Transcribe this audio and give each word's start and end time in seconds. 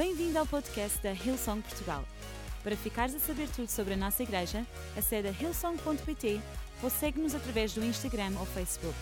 Bem-vindo 0.00 0.38
ao 0.38 0.46
podcast 0.46 0.98
da 1.02 1.12
Hillsong 1.12 1.60
Portugal. 1.60 2.02
Para 2.62 2.74
ficares 2.74 3.14
a 3.14 3.18
saber 3.18 3.46
tudo 3.54 3.68
sobre 3.68 3.92
a 3.92 3.96
nossa 3.98 4.22
igreja, 4.22 4.66
acede 4.96 5.28
a 5.28 5.30
hillsong.pt 5.30 6.40
ou 6.82 6.88
segue-nos 6.88 7.34
através 7.34 7.74
do 7.74 7.84
Instagram 7.84 8.32
ou 8.38 8.46
Facebook. 8.46 8.96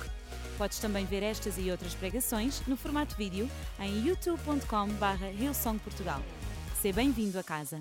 Podes 0.58 0.80
também 0.80 1.06
ver 1.06 1.22
estas 1.22 1.56
e 1.56 1.70
outras 1.70 1.94
pregações 1.94 2.66
no 2.66 2.76
formato 2.76 3.14
vídeo 3.14 3.48
em 3.78 4.08
youtube.com.br 4.08 5.24
hillsongportugal. 5.40 6.20
Seja 6.82 6.96
bem-vindo 6.96 7.38
a 7.38 7.44
casa. 7.44 7.80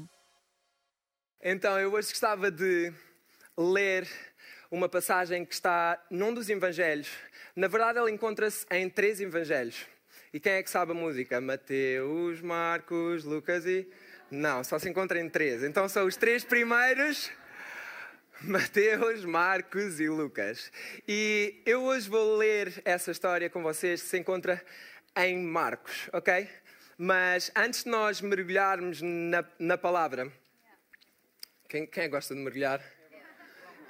Então, 1.42 1.80
eu 1.80 1.92
hoje 1.94 2.10
gostava 2.10 2.52
de 2.52 2.94
ler 3.58 4.08
uma 4.70 4.88
passagem 4.88 5.44
que 5.44 5.56
está 5.56 6.00
num 6.12 6.32
dos 6.32 6.50
evangelhos. 6.50 7.10
Na 7.56 7.68
verdade, 7.68 7.98
ela 7.98 8.12
encontra-se 8.12 8.64
em 8.70 8.88
três 8.88 9.20
evangelhos. 9.20 9.88
E 10.38 10.40
quem 10.40 10.54
é 10.54 10.62
que 10.62 10.70
sabe 10.70 10.92
a 10.92 10.94
música? 10.94 11.42
Mateus, 11.42 12.42
Marcos, 12.42 13.24
Lucas 13.24 13.66
e. 13.66 13.90
Não, 14.30 14.64
só 14.64 14.78
se 14.78 14.88
encontra 14.88 15.20
em 15.20 15.28
três. 15.28 15.64
Então 15.64 15.90
são 15.90 16.06
os 16.06 16.16
três 16.16 16.44
primeiros. 16.44 17.32
Mateus, 18.42 19.26
Marcos 19.26 20.00
e 20.00 20.08
Lucas. 20.08 20.72
E 21.08 21.60
eu 21.66 21.82
hoje 21.82 22.08
vou 22.08 22.38
ler 22.38 22.72
essa 22.86 23.10
história 23.10 23.50
com 23.50 23.64
vocês, 23.64 24.04
que 24.04 24.10
se 24.10 24.20
encontra 24.20 24.64
em 25.16 25.40
Marcos, 25.40 26.08
ok? 26.14 26.48
Mas 27.00 27.52
antes 27.56 27.84
de 27.84 27.90
nós 27.90 28.22
mergulharmos 28.22 29.02
na, 29.02 29.44
na 29.58 29.76
palavra, 29.76 30.32
quem, 31.68 31.88
quem 31.88 32.12
gosta 32.12 32.36
de 32.36 32.42
mergulhar? 32.42 32.80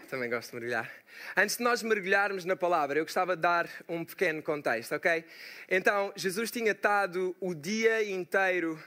Também 0.09 0.29
gosto 0.29 0.51
de 0.51 0.55
mergulhar. 0.55 0.89
Antes 1.35 1.57
de 1.57 1.63
nós 1.63 1.83
mergulharmos 1.83 2.45
na 2.45 2.55
palavra, 2.55 2.99
eu 2.99 3.05
gostava 3.05 3.35
de 3.35 3.41
dar 3.41 3.69
um 3.87 4.03
pequeno 4.03 4.41
contexto, 4.41 4.95
ok? 4.95 5.23
Então, 5.69 6.11
Jesus 6.15 6.51
tinha 6.51 6.71
estado 6.71 7.35
o 7.39 7.53
dia 7.53 8.03
inteiro 8.09 8.79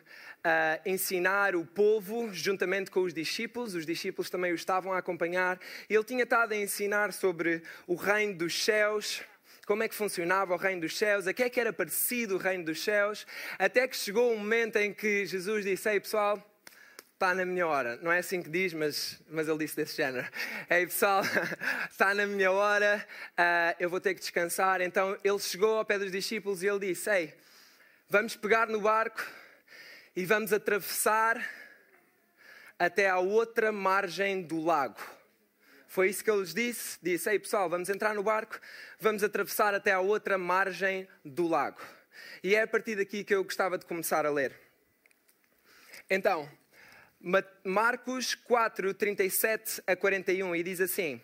a 0.43 0.80
ensinar 0.87 1.55
o 1.55 1.65
povo, 1.65 2.33
juntamente 2.33 2.91
com 2.91 3.01
os 3.01 3.12
discípulos, 3.12 3.74
os 3.74 3.85
discípulos 3.85 4.30
também 4.30 4.52
o 4.52 4.55
estavam 4.55 4.93
a 4.93 4.99
acompanhar. 4.99 5.60
Ele 5.88 6.05
tinha 6.05 6.24
estado 6.24 6.52
a 6.52 6.57
ensinar 6.57 7.13
sobre 7.13 7.63
o 7.87 7.95
reino 7.95 8.35
dos 8.35 8.65
céus, 8.65 9.23
como 9.66 9.83
é 9.83 9.88
que 9.88 9.95
funcionava 9.95 10.55
o 10.55 10.57
reino 10.57 10.80
dos 10.80 10.96
céus, 10.96 11.27
a 11.27 11.33
que 11.33 11.43
é 11.43 11.51
que 11.51 11.60
era 11.60 11.73
parecido 11.73 12.37
o 12.37 12.38
reino 12.38 12.65
dos 12.65 12.83
céus, 12.83 13.27
até 13.59 13.87
que 13.87 13.96
chegou 13.96 14.33
um 14.33 14.38
momento 14.38 14.77
em 14.77 14.93
que 14.93 15.27
Jesus 15.27 15.65
disse: 15.65 15.88
Ei 15.88 16.01
pessoal, 16.01 16.45
está 17.21 17.35
na 17.35 17.45
minha 17.45 17.66
hora. 17.66 17.99
Não 18.01 18.10
é 18.10 18.21
assim 18.21 18.43
que 18.43 18.49
diz, 18.49 18.73
mas, 18.73 19.21
mas 19.29 19.46
ele 19.46 19.59
disse 19.59 19.76
desse 19.76 19.95
género. 19.95 20.26
Ei 20.71 20.87
pessoal, 20.87 21.23
está 21.90 22.15
na 22.15 22.24
minha 22.24 22.51
hora, 22.51 23.07
uh, 23.32 23.77
eu 23.79 23.90
vou 23.90 24.01
ter 24.01 24.15
que 24.15 24.21
descansar. 24.21 24.80
Então 24.80 25.15
ele 25.23 25.38
chegou 25.38 25.77
ao 25.77 25.85
pé 25.85 25.99
dos 25.99 26.10
discípulos 26.10 26.62
e 26.62 26.66
ele 26.66 26.79
disse: 26.79 27.10
Ei, 27.10 27.35
vamos 28.09 28.37
pegar 28.37 28.68
no 28.68 28.80
barco 28.80 29.23
e 30.16 30.24
vamos 30.24 30.51
atravessar 30.51 31.46
até 32.79 33.10
à 33.10 33.18
outra 33.18 33.71
margem 33.71 34.40
do 34.40 34.59
lago. 34.65 34.99
Foi 35.88 36.09
isso 36.09 36.24
que 36.24 36.30
ele 36.30 36.40
lhes 36.40 36.55
disse. 36.55 36.99
Disse: 37.02 37.29
Ei 37.29 37.38
pessoal, 37.38 37.68
vamos 37.68 37.90
entrar 37.90 38.15
no 38.15 38.23
barco, 38.23 38.59
vamos 38.99 39.23
atravessar 39.23 39.74
até 39.74 39.93
à 39.93 40.01
outra 40.01 40.38
margem 40.38 41.07
do 41.23 41.46
lago. 41.46 41.82
E 42.43 42.55
é 42.55 42.62
a 42.62 42.66
partir 42.66 42.96
daqui 42.96 43.23
que 43.23 43.34
eu 43.34 43.45
gostava 43.45 43.77
de 43.77 43.84
começar 43.84 44.24
a 44.24 44.30
ler. 44.30 44.59
Então, 46.09 46.51
Marcos 47.63 48.35
4, 48.35 48.95
37 48.95 49.82
a 49.87 49.95
41, 49.95 50.57
e 50.57 50.63
diz 50.63 50.80
assim: 50.80 51.21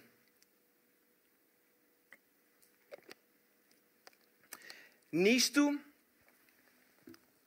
Nisto, 5.11 5.81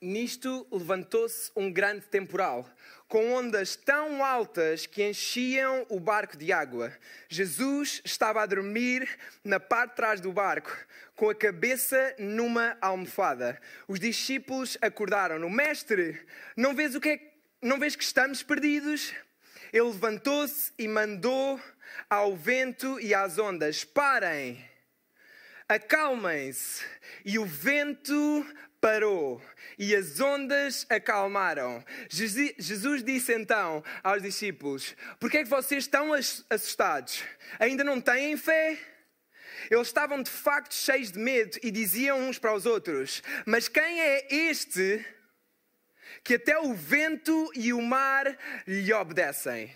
nisto 0.01 0.65
levantou-se 0.71 1.51
um 1.55 1.71
grande 1.71 2.07
temporal, 2.07 2.67
com 3.07 3.33
ondas 3.33 3.75
tão 3.75 4.25
altas 4.25 4.87
que 4.87 5.07
enchiam 5.07 5.85
o 5.87 5.99
barco 5.99 6.35
de 6.35 6.51
água. 6.51 6.91
Jesus 7.27 8.01
estava 8.03 8.41
a 8.41 8.47
dormir 8.47 9.07
na 9.43 9.59
parte 9.59 9.91
de 9.91 9.95
trás 9.97 10.19
do 10.19 10.33
barco, 10.33 10.75
com 11.15 11.29
a 11.29 11.35
cabeça 11.35 12.15
numa 12.17 12.75
almofada. 12.81 13.61
Os 13.87 13.99
discípulos 13.99 14.75
acordaram-no: 14.81 15.51
Mestre, 15.51 16.19
não 16.57 16.73
vês 16.73 16.95
o 16.95 16.99
que 16.99 17.09
é 17.09 17.28
não 17.61 17.79
vês 17.79 17.95
que 17.95 18.03
estamos 18.03 18.41
perdidos? 18.41 19.13
Ele 19.71 19.87
levantou-se 19.87 20.71
e 20.77 20.87
mandou 20.87 21.61
ao 22.09 22.35
vento 22.35 22.99
e 22.99 23.13
às 23.13 23.37
ondas: 23.37 23.83
parem, 23.83 24.63
acalmem-se. 25.67 26.83
E 27.25 27.37
o 27.37 27.45
vento 27.45 28.45
parou 28.79 29.41
e 29.77 29.95
as 29.95 30.19
ondas 30.19 30.85
acalmaram. 30.89 31.83
Jesus 32.09 33.03
disse 33.03 33.33
então 33.33 33.83
aos 34.03 34.21
discípulos: 34.21 34.95
Por 35.19 35.29
que 35.29 35.37
é 35.39 35.43
que 35.43 35.49
vocês 35.49 35.83
estão 35.83 36.11
assustados? 36.49 37.23
Ainda 37.59 37.83
não 37.83 37.99
têm 37.99 38.37
fé? 38.37 38.77
Eles 39.69 39.87
estavam 39.87 40.23
de 40.23 40.31
facto 40.31 40.73
cheios 40.73 41.11
de 41.11 41.19
medo 41.19 41.59
e 41.61 41.69
diziam 41.69 42.19
uns 42.19 42.39
para 42.39 42.53
os 42.53 42.65
outros: 42.65 43.21
Mas 43.45 43.67
quem 43.67 44.01
é 44.01 44.27
este? 44.33 45.05
Que 46.23 46.35
até 46.35 46.59
o 46.59 46.73
vento 46.73 47.51
e 47.55 47.73
o 47.73 47.81
mar 47.81 48.37
lhe 48.67 48.93
obedecem. 48.93 49.73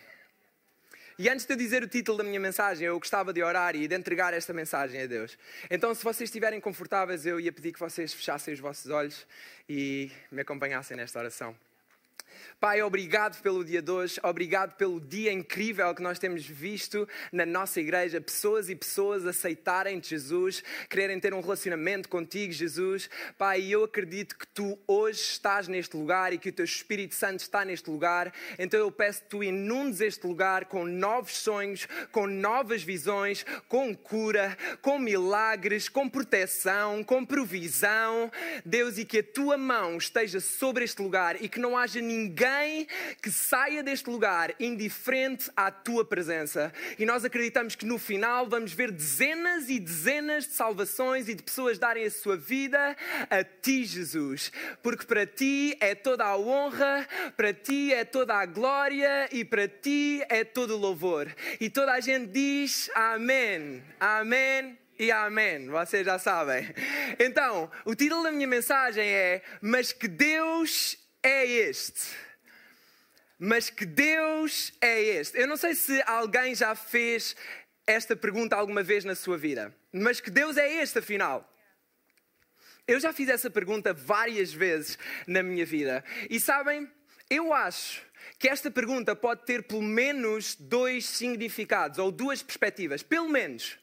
E 1.18 1.30
antes 1.30 1.46
de 1.46 1.54
eu 1.54 1.58
dizer 1.58 1.84
o 1.84 1.88
título 1.88 2.18
da 2.18 2.24
minha 2.24 2.40
mensagem, 2.40 2.88
eu 2.88 2.98
gostava 2.98 3.32
de 3.32 3.44
orar 3.44 3.76
e 3.76 3.88
de 3.88 3.96
entregar 3.96 4.34
esta 4.34 4.52
mensagem 4.52 5.02
a 5.02 5.06
Deus. 5.06 5.38
Então, 5.70 5.94
se 5.94 6.04
vocês 6.04 6.28
estiverem 6.28 6.60
confortáveis, 6.60 7.26
eu 7.26 7.40
ia 7.40 7.52
pedir 7.52 7.72
que 7.72 7.80
vocês 7.80 8.14
fechassem 8.14 8.54
os 8.54 8.60
vossos 8.60 8.90
olhos 8.90 9.28
e 9.70 10.12
me 10.32 10.42
acompanhassem 10.42 10.98
nesta 10.98 11.20
oração. 11.20 11.56
Pai, 12.64 12.82
obrigado 12.82 13.42
pelo 13.42 13.62
dia 13.62 13.82
de 13.82 13.92
hoje, 13.92 14.22
obrigado 14.24 14.78
pelo 14.78 14.98
dia 15.02 15.34
incrível 15.34 15.94
que 15.94 16.02
nós 16.02 16.18
temos 16.18 16.46
visto 16.46 17.06
na 17.30 17.46
nossa 17.46 17.82
igreja. 17.82 18.22
Pessoas 18.22 18.70
e 18.70 18.76
pessoas 18.76 19.26
aceitarem 19.26 20.02
Jesus, 20.02 20.64
quererem 20.90 21.20
ter 21.20 21.34
um 21.34 21.42
relacionamento 21.42 22.08
contigo, 22.08 22.54
Jesus. 22.54 23.10
Pai, 23.38 23.64
eu 23.64 23.84
acredito 23.84 24.38
que 24.38 24.48
tu 24.48 24.80
hoje 24.88 25.20
estás 25.20 25.68
neste 25.68 25.98
lugar 25.98 26.32
e 26.32 26.38
que 26.38 26.48
o 26.48 26.54
teu 26.54 26.64
Espírito 26.64 27.16
Santo 27.16 27.42
está 27.42 27.66
neste 27.66 27.90
lugar. 27.90 28.34
Então 28.58 28.80
eu 28.80 28.90
peço 28.90 29.24
que 29.24 29.30
tu 29.30 29.44
inundes 29.44 30.00
este 30.00 30.26
lugar 30.26 30.64
com 30.66 30.86
novos 30.86 31.36
sonhos, 31.36 31.86
com 32.14 32.28
novas 32.28 32.82
visões, 32.82 33.46
com 33.68 33.94
cura, 33.94 34.58
com 34.82 34.98
milagres, 34.98 35.90
com 35.90 36.08
proteção, 36.08 37.04
com 37.04 37.26
provisão. 37.26 38.32
Deus, 38.66 38.98
e 38.98 39.04
que 39.04 39.20
a 39.20 39.24
tua 39.24 39.58
mão 39.58 39.98
esteja 39.98 40.40
sobre 40.40 40.86
este 40.86 41.02
lugar 41.02 41.44
e 41.44 41.50
que 41.50 41.60
não 41.60 41.78
haja 41.78 42.00
ninguém 42.00 42.13
ninguém 42.14 42.88
que 43.22 43.32
saia 43.32 43.82
deste 43.82 44.10
lugar 44.10 44.54
indiferente 44.60 45.50
à 45.56 45.72
tua 45.72 46.06
presença. 46.06 46.72
E 46.98 47.06
nós 47.06 47.26
acreditamos 47.26 47.76
que 47.76 47.86
no 47.86 47.98
final 47.98 48.48
vamos 48.48 48.74
ver 48.74 48.92
dezenas 48.92 49.70
e 49.70 49.80
dezenas 49.80 50.46
de 50.46 50.54
salvações 50.54 51.28
e 51.28 51.34
de 51.34 51.44
pessoas 51.44 51.80
darem 51.80 52.06
a 52.06 52.12
sua 52.12 52.38
vida 52.38 52.96
a 53.30 53.44
ti, 53.44 53.86
Jesus. 53.86 54.52
Porque 54.82 55.06
para 55.06 55.26
ti 55.26 55.76
é 55.80 55.96
toda 55.96 56.26
a 56.26 56.38
honra, 56.38 57.08
para 57.36 57.54
ti 57.54 57.94
é 57.94 58.06
toda 58.06 58.36
a 58.36 58.46
glória 58.46 59.28
e 59.32 59.44
para 59.44 59.68
ti 59.68 60.24
é 60.30 60.44
todo 60.44 60.76
o 60.76 60.80
louvor. 60.80 61.34
E 61.60 61.70
toda 61.70 61.94
a 61.94 62.00
gente 62.00 62.28
diz 62.28 62.90
amém, 62.96 63.84
amém 64.00 64.78
e 64.98 65.12
amém. 65.12 65.68
Vocês 65.68 66.06
já 66.06 66.20
sabem. 66.20 66.74
Então, 67.20 67.70
o 67.86 67.96
título 67.96 68.24
da 68.24 68.32
minha 68.32 68.48
mensagem 68.48 69.08
é 69.08 69.42
Mas 69.62 69.92
que 69.92 70.08
Deus 70.08 70.98
é 71.24 71.46
este? 71.46 72.12
Mas 73.40 73.70
que 73.70 73.86
Deus 73.86 74.74
é 74.80 75.02
este? 75.02 75.40
Eu 75.40 75.48
não 75.48 75.58
sei 75.58 75.74
se 75.74 76.02
alguém 76.06 76.54
já 76.54 76.76
fez 76.76 77.36
esta 77.88 78.16
pergunta 78.16 78.56
alguma 78.56 78.84
vez 78.84 79.04
na 79.04 79.16
sua 79.16 79.38
vida. 79.38 79.76
Mas 79.92 80.20
que 80.20 80.30
Deus 80.30 80.58
é 80.58 80.82
este, 80.82 81.00
afinal? 81.00 81.50
Eu 82.88 83.00
já 83.00 83.14
fiz 83.14 83.30
essa 83.30 83.50
pergunta 83.50 83.94
várias 83.94 84.54
vezes 84.54 84.98
na 85.26 85.42
minha 85.42 85.66
vida. 85.66 86.04
E 86.30 86.40
sabem, 86.40 86.90
eu 87.30 87.54
acho 87.54 88.02
que 88.38 88.48
esta 88.48 88.70
pergunta 88.70 89.16
pode 89.16 89.46
ter 89.46 89.64
pelo 89.64 89.82
menos 89.82 90.56
dois 90.56 91.06
significados 91.06 91.98
ou 91.98 92.12
duas 92.12 92.44
perspectivas. 92.44 93.02
Pelo 93.02 93.30
menos. 93.30 93.78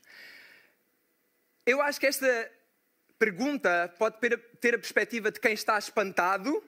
Eu 1.64 1.80
acho 1.80 2.00
que 2.00 2.06
esta 2.06 2.50
pergunta 3.18 3.92
pode 3.98 4.16
ter 4.60 4.74
a 4.74 4.78
perspectiva 4.78 5.30
de 5.30 5.40
quem 5.40 5.52
está 5.52 5.78
espantado 5.78 6.62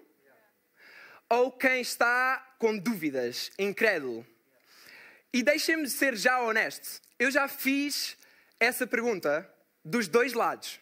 ou 1.33 1.51
quem 1.51 1.81
está 1.81 2.55
com 2.59 2.77
dúvidas, 2.77 3.51
incrédulo. 3.59 4.27
E 5.33 5.43
deixem-me 5.43 5.89
ser 5.89 6.15
já 6.15 6.39
honesto. 6.39 7.01
Eu 7.19 7.31
já 7.31 7.49
fiz 7.49 8.19
essa 8.61 8.87
pergunta 8.87 9.51
dos 9.83 10.07
dois 10.07 10.35
lados: 10.35 10.79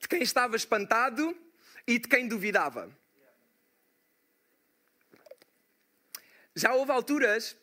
de 0.00 0.08
quem 0.08 0.20
estava 0.20 0.56
espantado 0.56 1.32
e 1.86 1.96
de 1.96 2.08
quem 2.08 2.26
duvidava. 2.26 2.90
Já 6.56 6.74
houve 6.74 6.90
alturas 6.90 7.56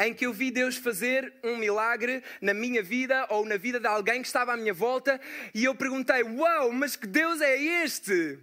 em 0.00 0.12
que 0.12 0.26
eu 0.26 0.32
vi 0.32 0.50
Deus 0.50 0.76
fazer 0.76 1.32
um 1.44 1.56
milagre 1.56 2.24
na 2.40 2.52
minha 2.52 2.82
vida 2.82 3.24
ou 3.30 3.46
na 3.46 3.56
vida 3.56 3.78
de 3.78 3.86
alguém 3.86 4.20
que 4.20 4.26
estava 4.26 4.54
à 4.54 4.56
minha 4.56 4.74
volta 4.74 5.20
e 5.54 5.62
eu 5.62 5.76
perguntei: 5.76 6.24
Uau, 6.24 6.72
mas 6.72 6.96
que 6.96 7.06
Deus 7.06 7.40
é 7.40 7.56
este? 7.56 8.36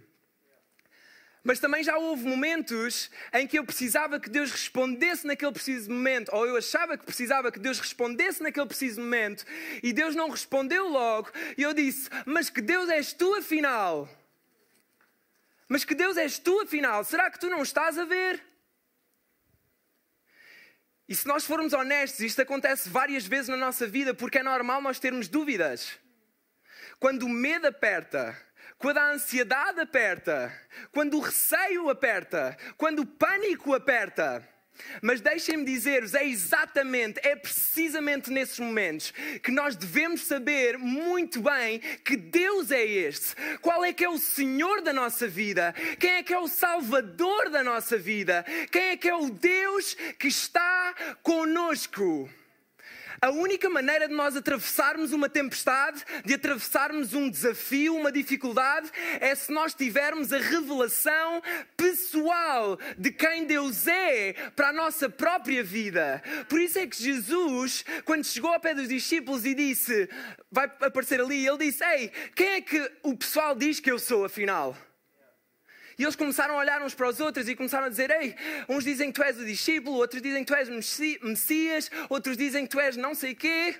Mas 1.44 1.60
também 1.60 1.84
já 1.84 1.98
houve 1.98 2.26
momentos 2.26 3.10
em 3.30 3.46
que 3.46 3.58
eu 3.58 3.64
precisava 3.66 4.18
que 4.18 4.30
Deus 4.30 4.50
respondesse 4.50 5.26
naquele 5.26 5.52
preciso 5.52 5.90
momento, 5.90 6.34
ou 6.34 6.46
eu 6.46 6.56
achava 6.56 6.96
que 6.96 7.04
precisava 7.04 7.52
que 7.52 7.58
Deus 7.58 7.78
respondesse 7.78 8.42
naquele 8.42 8.64
preciso 8.64 9.02
momento, 9.02 9.44
e 9.82 9.92
Deus 9.92 10.16
não 10.16 10.30
respondeu 10.30 10.88
logo, 10.88 11.30
e 11.58 11.62
eu 11.62 11.74
disse: 11.74 12.08
Mas 12.24 12.48
que 12.48 12.62
Deus 12.62 12.88
és 12.88 13.12
tu 13.12 13.34
afinal? 13.34 14.08
Mas 15.68 15.84
que 15.84 15.94
Deus 15.94 16.16
és 16.16 16.38
tu 16.38 16.60
afinal? 16.60 17.04
Será 17.04 17.30
que 17.30 17.38
tu 17.38 17.50
não 17.50 17.62
estás 17.62 17.98
a 17.98 18.06
ver? 18.06 18.42
E 21.06 21.14
se 21.14 21.26
nós 21.26 21.44
formos 21.44 21.74
honestos, 21.74 22.20
isto 22.20 22.40
acontece 22.40 22.88
várias 22.88 23.26
vezes 23.26 23.48
na 23.48 23.56
nossa 23.58 23.86
vida, 23.86 24.14
porque 24.14 24.38
é 24.38 24.42
normal 24.42 24.80
nós 24.80 24.98
termos 24.98 25.28
dúvidas. 25.28 25.98
Quando 26.98 27.24
o 27.24 27.28
medo 27.28 27.66
aperta, 27.66 28.34
quando 28.84 28.98
a 28.98 29.12
ansiedade 29.12 29.80
aperta, 29.80 30.52
quando 30.92 31.16
o 31.16 31.20
receio 31.20 31.88
aperta, 31.88 32.54
quando 32.76 32.98
o 32.98 33.06
pânico 33.06 33.72
aperta. 33.72 34.46
Mas 35.00 35.22
deixem-me 35.22 35.64
dizer-vos, 35.64 36.12
é 36.12 36.22
exatamente, 36.26 37.18
é 37.26 37.34
precisamente 37.34 38.30
nesses 38.30 38.58
momentos 38.58 39.10
que 39.42 39.50
nós 39.50 39.74
devemos 39.74 40.20
saber 40.20 40.76
muito 40.76 41.40
bem 41.40 41.78
que 42.04 42.14
Deus 42.14 42.70
é 42.70 42.84
este. 42.84 43.34
Qual 43.62 43.82
é 43.82 43.90
que 43.90 44.04
é 44.04 44.08
o 44.10 44.18
Senhor 44.18 44.82
da 44.82 44.92
nossa 44.92 45.26
vida? 45.26 45.74
Quem 45.98 46.16
é 46.16 46.22
que 46.22 46.34
é 46.34 46.38
o 46.38 46.46
Salvador 46.46 47.48
da 47.48 47.64
nossa 47.64 47.96
vida? 47.96 48.44
Quem 48.70 48.88
é 48.90 48.96
que 48.98 49.08
é 49.08 49.16
o 49.16 49.30
Deus 49.30 49.94
que 50.18 50.28
está 50.28 50.94
conosco? 51.22 52.28
A 53.20 53.30
única 53.30 53.68
maneira 53.68 54.08
de 54.08 54.14
nós 54.14 54.36
atravessarmos 54.36 55.12
uma 55.12 55.28
tempestade, 55.28 56.02
de 56.24 56.34
atravessarmos 56.34 57.14
um 57.14 57.28
desafio, 57.28 57.96
uma 57.96 58.12
dificuldade, 58.12 58.90
é 59.20 59.34
se 59.34 59.52
nós 59.52 59.74
tivermos 59.74 60.32
a 60.32 60.38
revelação 60.38 61.42
pessoal 61.76 62.78
de 62.98 63.10
quem 63.10 63.44
Deus 63.44 63.86
é 63.86 64.32
para 64.54 64.68
a 64.68 64.72
nossa 64.72 65.08
própria 65.08 65.62
vida. 65.62 66.22
Por 66.48 66.60
isso 66.60 66.78
é 66.78 66.86
que 66.86 67.02
Jesus, 67.02 67.84
quando 68.04 68.24
chegou 68.24 68.52
ao 68.52 68.60
pé 68.60 68.74
dos 68.74 68.88
discípulos 68.88 69.44
e 69.44 69.54
disse, 69.54 70.08
vai 70.50 70.66
aparecer 70.66 71.20
ali, 71.20 71.46
ele 71.46 71.58
disse: 71.58 71.84
Ei, 71.84 72.10
quem 72.34 72.48
é 72.48 72.60
que 72.60 72.92
o 73.02 73.16
pessoal 73.16 73.54
diz 73.54 73.80
que 73.80 73.90
eu 73.90 73.98
sou 73.98 74.24
afinal? 74.24 74.76
E 75.98 76.02
eles 76.02 76.16
começaram 76.16 76.54
a 76.54 76.58
olhar 76.58 76.82
uns 76.82 76.94
para 76.94 77.08
os 77.08 77.20
outros 77.20 77.48
e 77.48 77.54
começaram 77.54 77.86
a 77.86 77.88
dizer: 77.88 78.10
Ei, 78.10 78.34
uns 78.68 78.84
dizem 78.84 79.12
que 79.12 79.20
tu 79.20 79.22
és 79.22 79.38
o 79.38 79.44
discípulo, 79.44 79.96
outros 79.96 80.20
dizem 80.20 80.44
que 80.44 80.52
tu 80.52 80.56
és 80.56 80.68
Messias, 80.68 81.90
outros 82.08 82.36
dizem 82.36 82.64
que 82.66 82.70
tu 82.70 82.80
és 82.80 82.96
não 82.96 83.14
sei 83.14 83.34
quê. 83.34 83.76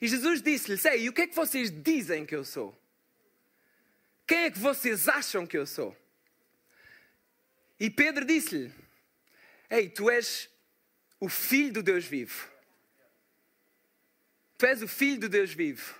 E 0.00 0.06
Jesus 0.06 0.40
disse-lhes: 0.40 0.84
Ei, 0.84 1.02
e 1.02 1.08
o 1.08 1.12
que 1.12 1.22
é 1.22 1.26
que 1.26 1.34
vocês 1.34 1.70
dizem 1.70 2.24
que 2.24 2.34
eu 2.34 2.44
sou? 2.44 2.78
Quem 4.26 4.44
é 4.44 4.50
que 4.50 4.58
vocês 4.58 5.08
acham 5.08 5.46
que 5.46 5.56
eu 5.56 5.66
sou? 5.66 5.96
E 7.80 7.90
Pedro 7.90 8.24
disse-lhe: 8.24 8.72
Ei, 9.68 9.88
tu 9.88 10.08
és 10.08 10.48
o 11.18 11.28
filho 11.28 11.72
do 11.72 11.82
Deus 11.82 12.04
vivo. 12.04 12.48
Tu 14.56 14.66
és 14.66 14.82
o 14.82 14.88
filho 14.88 15.20
do 15.20 15.28
Deus 15.28 15.52
vivo. 15.52 15.94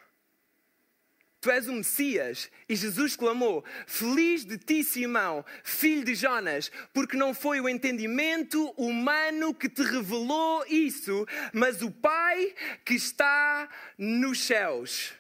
Tu 1.40 1.50
és 1.50 1.68
o 1.68 1.72
Messias. 1.72 2.50
E 2.68 2.74
Jesus 2.74 3.14
clamou: 3.14 3.64
Feliz 3.86 4.44
de 4.44 4.58
ti, 4.58 4.82
Simão, 4.82 5.44
filho 5.62 6.04
de 6.04 6.14
Jonas, 6.14 6.70
porque 6.92 7.16
não 7.16 7.32
foi 7.32 7.60
o 7.60 7.68
entendimento 7.68 8.70
humano 8.70 9.54
que 9.54 9.68
te 9.68 9.82
revelou 9.82 10.64
isso, 10.66 11.26
mas 11.52 11.80
o 11.80 11.90
Pai 11.90 12.54
que 12.84 12.94
está 12.94 13.68
nos 13.96 14.40
céus. 14.40 15.12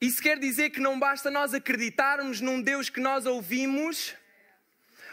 Isso 0.00 0.20
quer 0.20 0.38
dizer 0.38 0.70
que 0.70 0.80
não 0.80 0.98
basta 0.98 1.30
nós 1.30 1.54
acreditarmos 1.54 2.40
num 2.40 2.60
Deus 2.60 2.90
que 2.90 3.00
nós 3.00 3.26
ouvimos, 3.26 4.14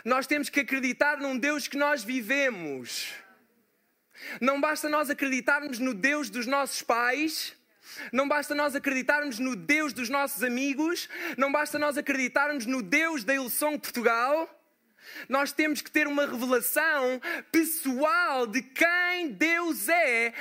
nós 0.03 0.27
temos 0.27 0.50
que 0.50 0.62
acreditar 0.62 1.18
num 1.18 1.38
Deus 1.38 1.68
que 1.68 1.77
nós 1.77 2.03
vivemos. 2.03 3.13
Não 4.39 4.62
basta 4.62 4.88
nós 4.88 5.09
acreditarmos 5.09 5.79
no 5.79 5.94
Deus 5.94 6.29
dos 6.29 6.45
nossos 6.45 6.81
pais 6.81 7.56
não 8.11 8.27
basta 8.27 8.53
nós 8.55 8.75
acreditarmos 8.75 9.39
no 9.39 9.55
Deus 9.55 9.93
dos 9.93 10.09
nossos 10.09 10.43
amigos, 10.43 11.09
não 11.38 11.51
basta 11.51 11.79
nós 11.79 11.97
acreditarmos 11.97 12.65
no 12.65 12.81
Deus 12.81 13.23
da 13.23 13.35
Ilson 13.35 13.77
Portugal. 13.77 14.60
Nós 15.27 15.51
temos 15.51 15.81
que 15.81 15.92
ter 15.92 16.07
uma 16.07 16.25
revelação 16.25 17.21
pessoal 17.51 18.48
de 18.48 18.62
quem 18.62 19.30
Deus 19.30 19.88
é 19.89 20.33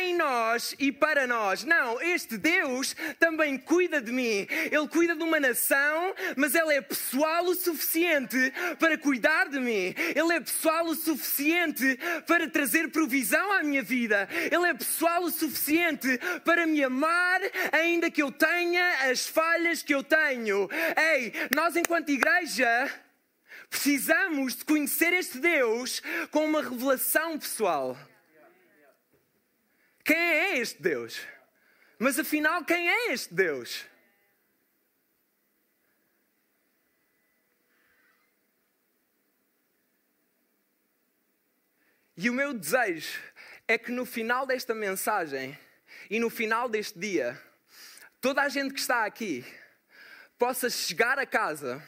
em 0.00 0.16
nós 0.16 0.74
e 0.78 0.92
para 0.92 1.26
nós. 1.26 1.64
Não, 1.64 2.00
este 2.00 2.36
Deus 2.36 2.94
também 3.18 3.56
cuida 3.58 4.00
de 4.00 4.12
mim. 4.12 4.46
Ele 4.50 4.88
cuida 4.88 5.14
de 5.14 5.22
uma 5.22 5.40
nação, 5.40 6.14
mas 6.36 6.54
ele 6.54 6.74
é 6.74 6.80
pessoal 6.80 7.44
o 7.44 7.54
suficiente 7.54 8.52
para 8.78 8.98
cuidar 8.98 9.48
de 9.48 9.58
mim. 9.58 9.94
Ele 10.14 10.32
é 10.32 10.40
pessoal 10.40 10.86
o 10.86 10.94
suficiente 10.94 11.98
para 12.26 12.48
trazer 12.48 12.90
provisão 12.90 13.52
à 13.52 13.62
minha 13.62 13.82
vida. 13.82 14.28
Ele 14.50 14.68
é 14.68 14.74
pessoal 14.74 15.22
o 15.22 15.30
suficiente 15.30 16.18
para 16.44 16.66
me 16.66 16.82
amar, 16.82 17.40
ainda 17.72 18.10
que 18.10 18.22
eu 18.22 18.30
tenha 18.30 19.10
as 19.10 19.26
falhas 19.26 19.82
que 19.82 19.94
eu 19.94 20.02
tenho. 20.02 20.68
Ei, 20.96 21.32
nós 21.54 21.76
enquanto 21.76 22.10
igreja 22.10 22.90
Precisamos 23.68 24.56
de 24.56 24.64
conhecer 24.64 25.12
este 25.12 25.38
Deus 25.38 26.00
com 26.30 26.44
uma 26.44 26.62
revelação 26.62 27.38
pessoal. 27.38 27.96
Quem 30.04 30.16
é 30.16 30.58
este 30.58 30.80
Deus? 30.80 31.20
Mas 31.98 32.18
afinal, 32.18 32.64
quem 32.64 32.88
é 32.88 33.12
este 33.12 33.34
Deus? 33.34 33.84
E 42.16 42.30
o 42.30 42.32
meu 42.32 42.54
desejo 42.54 43.20
é 43.68 43.76
que 43.76 43.90
no 43.90 44.06
final 44.06 44.46
desta 44.46 44.74
mensagem 44.74 45.58
e 46.08 46.18
no 46.18 46.30
final 46.30 46.68
deste 46.68 46.98
dia, 46.98 47.40
toda 48.20 48.42
a 48.42 48.48
gente 48.48 48.72
que 48.72 48.80
está 48.80 49.04
aqui 49.04 49.44
possa 50.38 50.70
chegar 50.70 51.18
a 51.18 51.26
casa 51.26 51.82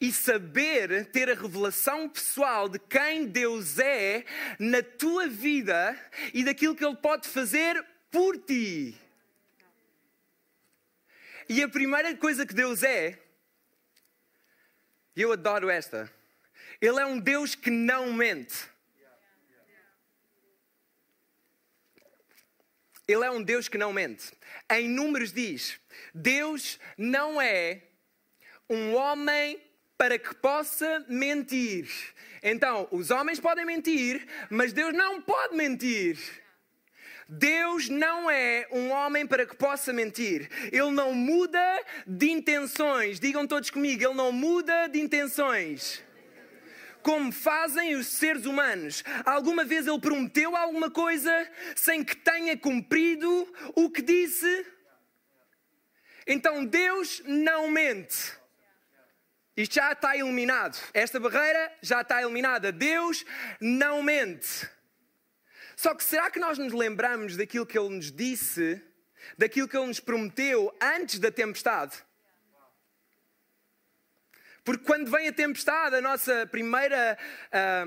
e 0.00 0.10
saber 0.10 1.06
ter 1.06 1.28
a 1.30 1.34
revelação 1.34 2.08
pessoal 2.08 2.68
de 2.68 2.78
quem 2.78 3.26
Deus 3.26 3.78
é 3.78 4.24
na 4.58 4.82
tua 4.82 5.28
vida 5.28 5.94
e 6.32 6.42
daquilo 6.42 6.74
que 6.74 6.84
Ele 6.84 6.96
pode 6.96 7.28
fazer 7.28 7.84
por 8.10 8.38
ti. 8.38 8.96
E 11.48 11.62
a 11.62 11.68
primeira 11.68 12.16
coisa 12.16 12.46
que 12.46 12.54
Deus 12.54 12.82
é, 12.82 13.18
eu 15.14 15.32
adoro 15.32 15.68
esta, 15.68 16.10
Ele 16.80 16.98
é 16.98 17.04
um 17.04 17.18
Deus 17.18 17.54
que 17.54 17.70
não 17.70 18.12
mente. 18.12 18.70
Ele 23.06 23.24
é 23.24 23.30
um 23.30 23.42
Deus 23.42 23.68
que 23.68 23.76
não 23.76 23.92
mente. 23.92 24.32
Em 24.70 24.88
Números 24.88 25.32
diz: 25.32 25.80
Deus 26.14 26.78
não 26.96 27.42
é 27.42 27.82
um 28.68 28.94
homem 28.94 29.60
para 30.00 30.18
que 30.18 30.34
possa 30.36 31.04
mentir. 31.10 31.86
Então, 32.42 32.88
os 32.90 33.10
homens 33.10 33.38
podem 33.38 33.66
mentir, 33.66 34.26
mas 34.48 34.72
Deus 34.72 34.94
não 34.94 35.20
pode 35.20 35.54
mentir. 35.54 36.18
Deus 37.28 37.90
não 37.90 38.30
é 38.30 38.66
um 38.72 38.92
homem 38.92 39.26
para 39.26 39.44
que 39.44 39.54
possa 39.54 39.92
mentir. 39.92 40.48
Ele 40.72 40.90
não 40.90 41.12
muda 41.12 41.60
de 42.06 42.30
intenções. 42.30 43.20
Digam 43.20 43.46
todos 43.46 43.68
comigo, 43.68 44.02
ele 44.02 44.14
não 44.14 44.32
muda 44.32 44.86
de 44.86 44.98
intenções. 44.98 46.02
Como 47.02 47.30
fazem 47.30 47.94
os 47.94 48.06
seres 48.06 48.46
humanos. 48.46 49.04
Alguma 49.26 49.66
vez 49.66 49.86
ele 49.86 50.00
prometeu 50.00 50.56
alguma 50.56 50.90
coisa 50.90 51.30
sem 51.76 52.02
que 52.02 52.16
tenha 52.16 52.56
cumprido 52.56 53.46
o 53.76 53.90
que 53.90 54.00
disse? 54.00 54.66
Então 56.26 56.64
Deus 56.64 57.22
não 57.26 57.70
mente. 57.70 58.39
Isto 59.60 59.74
já 59.74 59.92
está 59.92 60.16
eliminado. 60.16 60.78
Esta 60.94 61.20
barreira 61.20 61.70
já 61.82 62.00
está 62.00 62.22
eliminada. 62.22 62.72
Deus 62.72 63.26
não 63.60 64.02
mente. 64.02 64.66
Só 65.76 65.94
que 65.94 66.02
será 66.02 66.30
que 66.30 66.38
nós 66.38 66.56
nos 66.56 66.72
lembramos 66.72 67.36
daquilo 67.36 67.66
que 67.66 67.78
Ele 67.78 67.94
nos 67.94 68.10
disse, 68.10 68.82
daquilo 69.36 69.68
que 69.68 69.76
Ele 69.76 69.86
nos 69.86 70.00
prometeu 70.00 70.74
antes 70.80 71.18
da 71.18 71.30
tempestade? 71.30 71.94
Porque 74.64 74.84
quando 74.84 75.10
vem 75.10 75.28
a 75.28 75.32
tempestade, 75.32 75.96
a 75.96 76.00
nossa 76.00 76.46
primeira 76.46 77.18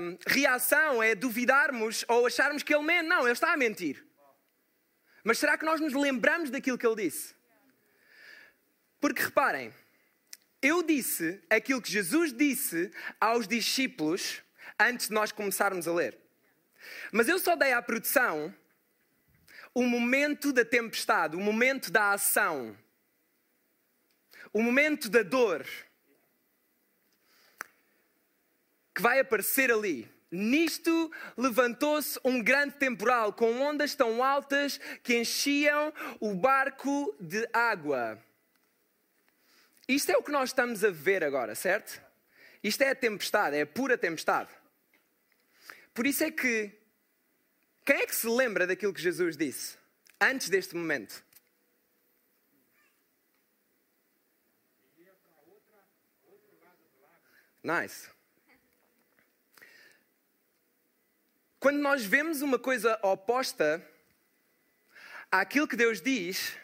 hum, 0.00 0.16
reação 0.28 1.02
é 1.02 1.16
duvidarmos 1.16 2.04
ou 2.06 2.26
acharmos 2.26 2.62
que 2.62 2.72
Ele 2.72 2.84
mente. 2.84 3.08
Não, 3.08 3.22
Ele 3.22 3.32
está 3.32 3.52
a 3.52 3.56
mentir. 3.56 4.04
Mas 5.24 5.38
será 5.38 5.58
que 5.58 5.64
nós 5.64 5.80
nos 5.80 5.92
lembramos 5.92 6.50
daquilo 6.50 6.78
que 6.78 6.86
Ele 6.86 7.02
disse? 7.02 7.34
Porque 9.00 9.22
reparem, 9.22 9.72
eu 10.64 10.82
disse 10.82 11.40
aquilo 11.50 11.82
que 11.82 11.90
Jesus 11.90 12.32
disse 12.32 12.90
aos 13.20 13.46
discípulos 13.46 14.42
antes 14.78 15.08
de 15.08 15.14
nós 15.14 15.30
começarmos 15.30 15.86
a 15.86 15.92
ler. 15.92 16.18
Mas 17.12 17.28
eu 17.28 17.38
só 17.38 17.54
dei 17.54 17.72
à 17.72 17.82
produção 17.82 18.54
o 19.74 19.82
momento 19.82 20.52
da 20.52 20.64
tempestade, 20.64 21.36
o 21.36 21.40
momento 21.40 21.90
da 21.90 22.12
ação, 22.12 22.76
o 24.52 24.62
momento 24.62 25.08
da 25.08 25.22
dor. 25.22 25.66
que 28.94 29.02
vai 29.02 29.18
aparecer 29.18 29.72
ali. 29.72 30.08
Nisto 30.30 31.10
levantou-se 31.36 32.18
um 32.24 32.42
grande 32.42 32.76
temporal 32.76 33.32
com 33.32 33.60
ondas 33.60 33.94
tão 33.94 34.22
altas 34.22 34.78
que 35.02 35.18
enchiam 35.18 35.92
o 36.20 36.34
barco 36.34 37.14
de 37.20 37.48
água. 37.52 38.22
Isto 39.88 40.12
é 40.12 40.16
o 40.16 40.22
que 40.22 40.30
nós 40.30 40.50
estamos 40.50 40.82
a 40.82 40.90
ver 40.90 41.22
agora, 41.22 41.54
certo? 41.54 42.00
Isto 42.62 42.82
é 42.82 42.90
a 42.90 42.94
tempestade, 42.94 43.56
é 43.56 43.62
a 43.62 43.66
pura 43.66 43.98
tempestade. 43.98 44.50
Por 45.92 46.06
isso 46.06 46.24
é 46.24 46.30
que. 46.30 46.72
Quem 47.84 47.96
é 47.96 48.06
que 48.06 48.16
se 48.16 48.26
lembra 48.26 48.66
daquilo 48.66 48.94
que 48.94 49.00
Jesus 49.02 49.36
disse 49.36 49.76
antes 50.18 50.48
deste 50.48 50.74
momento? 50.74 51.22
Nice. 57.62 58.08
Quando 61.60 61.78
nós 61.78 62.04
vemos 62.04 62.42
uma 62.42 62.58
coisa 62.58 62.98
oposta 63.02 63.82
àquilo 65.30 65.66
que 65.66 65.76
Deus 65.76 66.00
diz, 66.00 66.56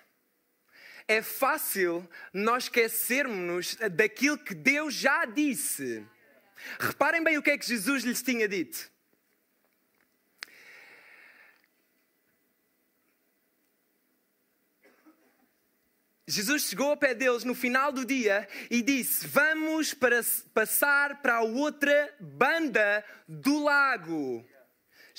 é 1.11 1.23
fácil 1.23 2.09
nós 2.33 2.65
esquecermos 2.65 3.75
daquilo 3.91 4.39
que 4.39 4.55
Deus 4.55 4.95
já 4.95 5.25
disse. 5.25 6.07
Reparem 6.79 7.25
bem 7.25 7.37
o 7.37 7.43
que 7.43 7.51
é 7.51 7.59
que 7.59 7.67
Jesus 7.67 8.05
lhes 8.05 8.23
tinha 8.23 8.47
dito. 8.47 8.89
Jesus 16.29 16.69
chegou 16.69 16.91
ao 16.91 16.97
pé 16.97 17.13
deles 17.13 17.43
no 17.43 17.57
final 17.57 17.91
do 17.91 18.05
dia 18.05 18.49
e 18.71 18.81
disse: 18.81 19.27
Vamos 19.27 19.93
para 19.93 20.21
passar 20.55 21.21
para 21.21 21.39
a 21.39 21.43
outra 21.43 22.15
banda 22.21 23.05
do 23.27 23.65
lago. 23.65 24.49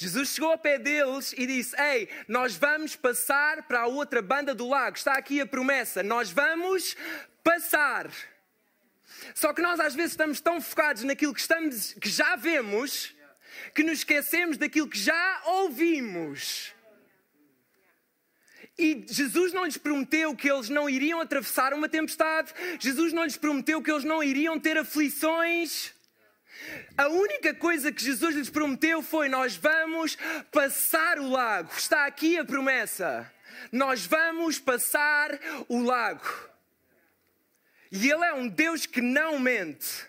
Jesus 0.01 0.29
chegou 0.29 0.49
ao 0.49 0.57
pé 0.57 0.79
deles 0.79 1.31
e 1.37 1.45
disse: 1.45 1.79
Ei, 1.79 2.09
nós 2.27 2.55
vamos 2.55 2.95
passar 2.95 3.61
para 3.67 3.81
a 3.81 3.87
outra 3.87 4.19
banda 4.19 4.55
do 4.55 4.67
lago. 4.67 4.97
Está 4.97 5.13
aqui 5.13 5.39
a 5.39 5.45
promessa. 5.45 6.01
Nós 6.01 6.31
vamos 6.31 6.97
passar. 7.43 8.09
Só 9.35 9.53
que 9.53 9.61
nós 9.61 9.79
às 9.79 9.93
vezes 9.93 10.13
estamos 10.13 10.41
tão 10.41 10.59
focados 10.59 11.03
naquilo 11.03 11.35
que, 11.35 11.41
estamos, 11.41 11.93
que 11.93 12.09
já 12.09 12.35
vemos 12.35 13.13
que 13.75 13.83
nos 13.83 13.99
esquecemos 13.99 14.57
daquilo 14.57 14.89
que 14.89 14.97
já 14.97 15.43
ouvimos. 15.45 16.73
E 18.75 19.05
Jesus 19.07 19.53
não 19.53 19.65
lhes 19.65 19.77
prometeu 19.77 20.35
que 20.35 20.51
eles 20.51 20.67
não 20.67 20.89
iriam 20.89 21.21
atravessar 21.21 21.75
uma 21.75 21.87
tempestade, 21.87 22.51
Jesus 22.79 23.13
não 23.13 23.23
lhes 23.23 23.37
prometeu 23.37 23.83
que 23.83 23.91
eles 23.91 24.03
não 24.03 24.23
iriam 24.23 24.59
ter 24.59 24.79
aflições. 24.79 25.93
A 26.97 27.07
única 27.07 27.53
coisa 27.53 27.91
que 27.91 28.03
Jesus 28.03 28.35
lhes 28.35 28.49
prometeu 28.49 29.01
foi: 29.01 29.29
Nós 29.29 29.55
vamos 29.55 30.17
passar 30.51 31.19
o 31.19 31.29
lago. 31.29 31.71
Está 31.75 32.05
aqui 32.05 32.37
a 32.37 32.45
promessa. 32.45 33.31
Nós 33.71 34.05
vamos 34.05 34.59
passar 34.59 35.39
o 35.67 35.81
lago. 35.81 36.49
E 37.91 38.09
Ele 38.09 38.23
é 38.23 38.33
um 38.33 38.47
Deus 38.47 38.85
que 38.85 39.01
não 39.01 39.39
mente. 39.39 40.07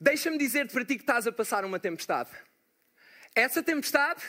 Deixa-me 0.00 0.38
dizer-te 0.38 0.72
para 0.72 0.84
ti 0.84 0.94
que 0.96 1.02
estás 1.02 1.26
a 1.26 1.32
passar 1.32 1.64
uma 1.64 1.78
tempestade. 1.78 2.30
Essa 3.34 3.62
tempestade 3.62 4.22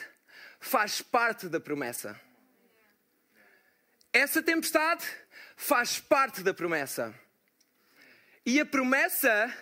faz 0.58 1.00
parte 1.00 1.48
da 1.48 1.60
promessa. 1.60 2.20
Essa 4.12 4.42
tempestade 4.42 5.04
faz 5.56 6.00
parte 6.00 6.42
da 6.42 6.52
promessa. 6.52 7.14
E 8.44 8.58
a 8.58 8.64
promessa 8.64 9.54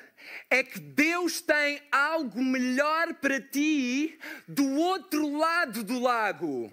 é 0.51 0.63
que 0.63 0.79
Deus 0.79 1.41
tem 1.41 1.83
algo 1.91 2.43
melhor 2.43 3.15
para 3.15 3.41
ti 3.41 4.19
do 4.47 4.75
outro 4.77 5.37
lado 5.37 5.83
do 5.83 5.99
lago. 5.99 6.73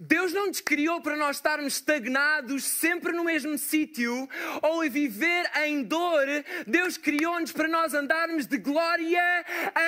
Deus 0.00 0.32
não 0.32 0.46
nos 0.46 0.60
criou 0.60 1.00
para 1.00 1.16
nós 1.16 1.38
estarmos 1.38 1.72
estagnados 1.72 2.62
sempre 2.62 3.10
no 3.10 3.24
mesmo 3.24 3.58
sítio 3.58 4.28
ou 4.62 4.82
a 4.82 4.88
viver 4.88 5.50
em 5.64 5.82
dor. 5.82 6.24
Deus 6.68 6.96
criou-nos 6.96 7.50
para 7.50 7.66
nós 7.66 7.94
andarmos 7.94 8.46
de 8.46 8.58
glória 8.58 9.44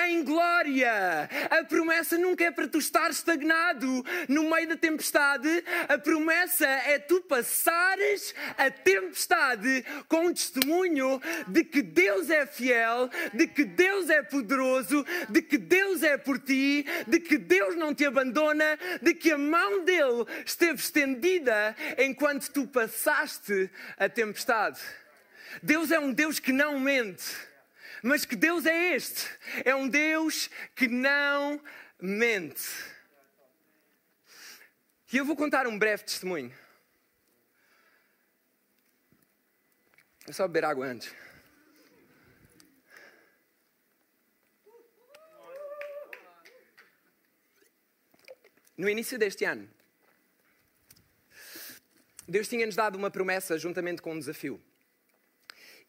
em 0.09 0.21
glória. 0.21 1.29
A 1.49 1.63
promessa 1.63 2.17
nunca 2.17 2.43
é 2.43 2.51
para 2.51 2.67
tu 2.67 2.77
estar 2.77 3.09
estagnado 3.09 4.05
no 4.27 4.49
meio 4.49 4.67
da 4.67 4.75
tempestade. 4.75 5.63
A 5.87 5.97
promessa 5.97 6.67
é 6.67 6.99
tu 6.99 7.21
passares 7.21 8.35
a 8.57 8.69
tempestade 8.69 9.85
com 10.09 10.25
um 10.25 10.33
testemunho 10.33 11.21
de 11.47 11.63
que 11.63 11.81
Deus 11.81 12.29
é 12.29 12.45
fiel, 12.45 13.09
de 13.33 13.47
que 13.47 13.63
Deus 13.63 14.09
é 14.09 14.21
poderoso, 14.21 15.05
de 15.29 15.41
que 15.41 15.57
Deus 15.57 16.03
é 16.03 16.17
por 16.17 16.37
ti, 16.37 16.85
de 17.07 17.17
que 17.17 17.37
Deus 17.37 17.77
não 17.77 17.95
te 17.95 18.05
abandona, 18.05 18.77
de 19.01 19.13
que 19.13 19.31
a 19.31 19.37
mão 19.37 19.85
dele 19.85 20.00
esteve 20.45 20.79
estendida 20.79 21.75
enquanto 21.97 22.51
tu 22.51 22.67
passaste 22.67 23.69
a 23.97 24.07
tempestade. 24.09 24.79
Deus 25.61 25.91
é 25.91 25.99
um 25.99 26.13
Deus 26.13 26.39
que 26.39 26.51
não 26.51 26.79
mente. 26.79 27.23
Mas 28.03 28.25
que 28.25 28.35
Deus 28.35 28.65
é 28.65 28.95
este? 28.95 29.29
É 29.63 29.75
um 29.75 29.87
Deus 29.87 30.49
que 30.75 30.87
não 30.87 31.61
mente. 31.99 32.67
E 35.13 35.17
eu 35.17 35.25
vou 35.25 35.35
contar 35.35 35.67
um 35.67 35.77
breve 35.77 36.03
testemunho. 36.03 36.51
É 40.27 40.31
só 40.31 40.47
beber 40.47 40.65
água 40.65 40.85
antes. 40.85 41.13
No 48.77 48.89
início 48.89 49.19
deste 49.19 49.45
ano, 49.45 49.69
Deus 52.31 52.47
tinha-nos 52.47 52.75
dado 52.75 52.95
uma 52.97 53.11
promessa 53.11 53.57
juntamente 53.57 54.01
com 54.01 54.13
um 54.13 54.19
desafio. 54.19 54.59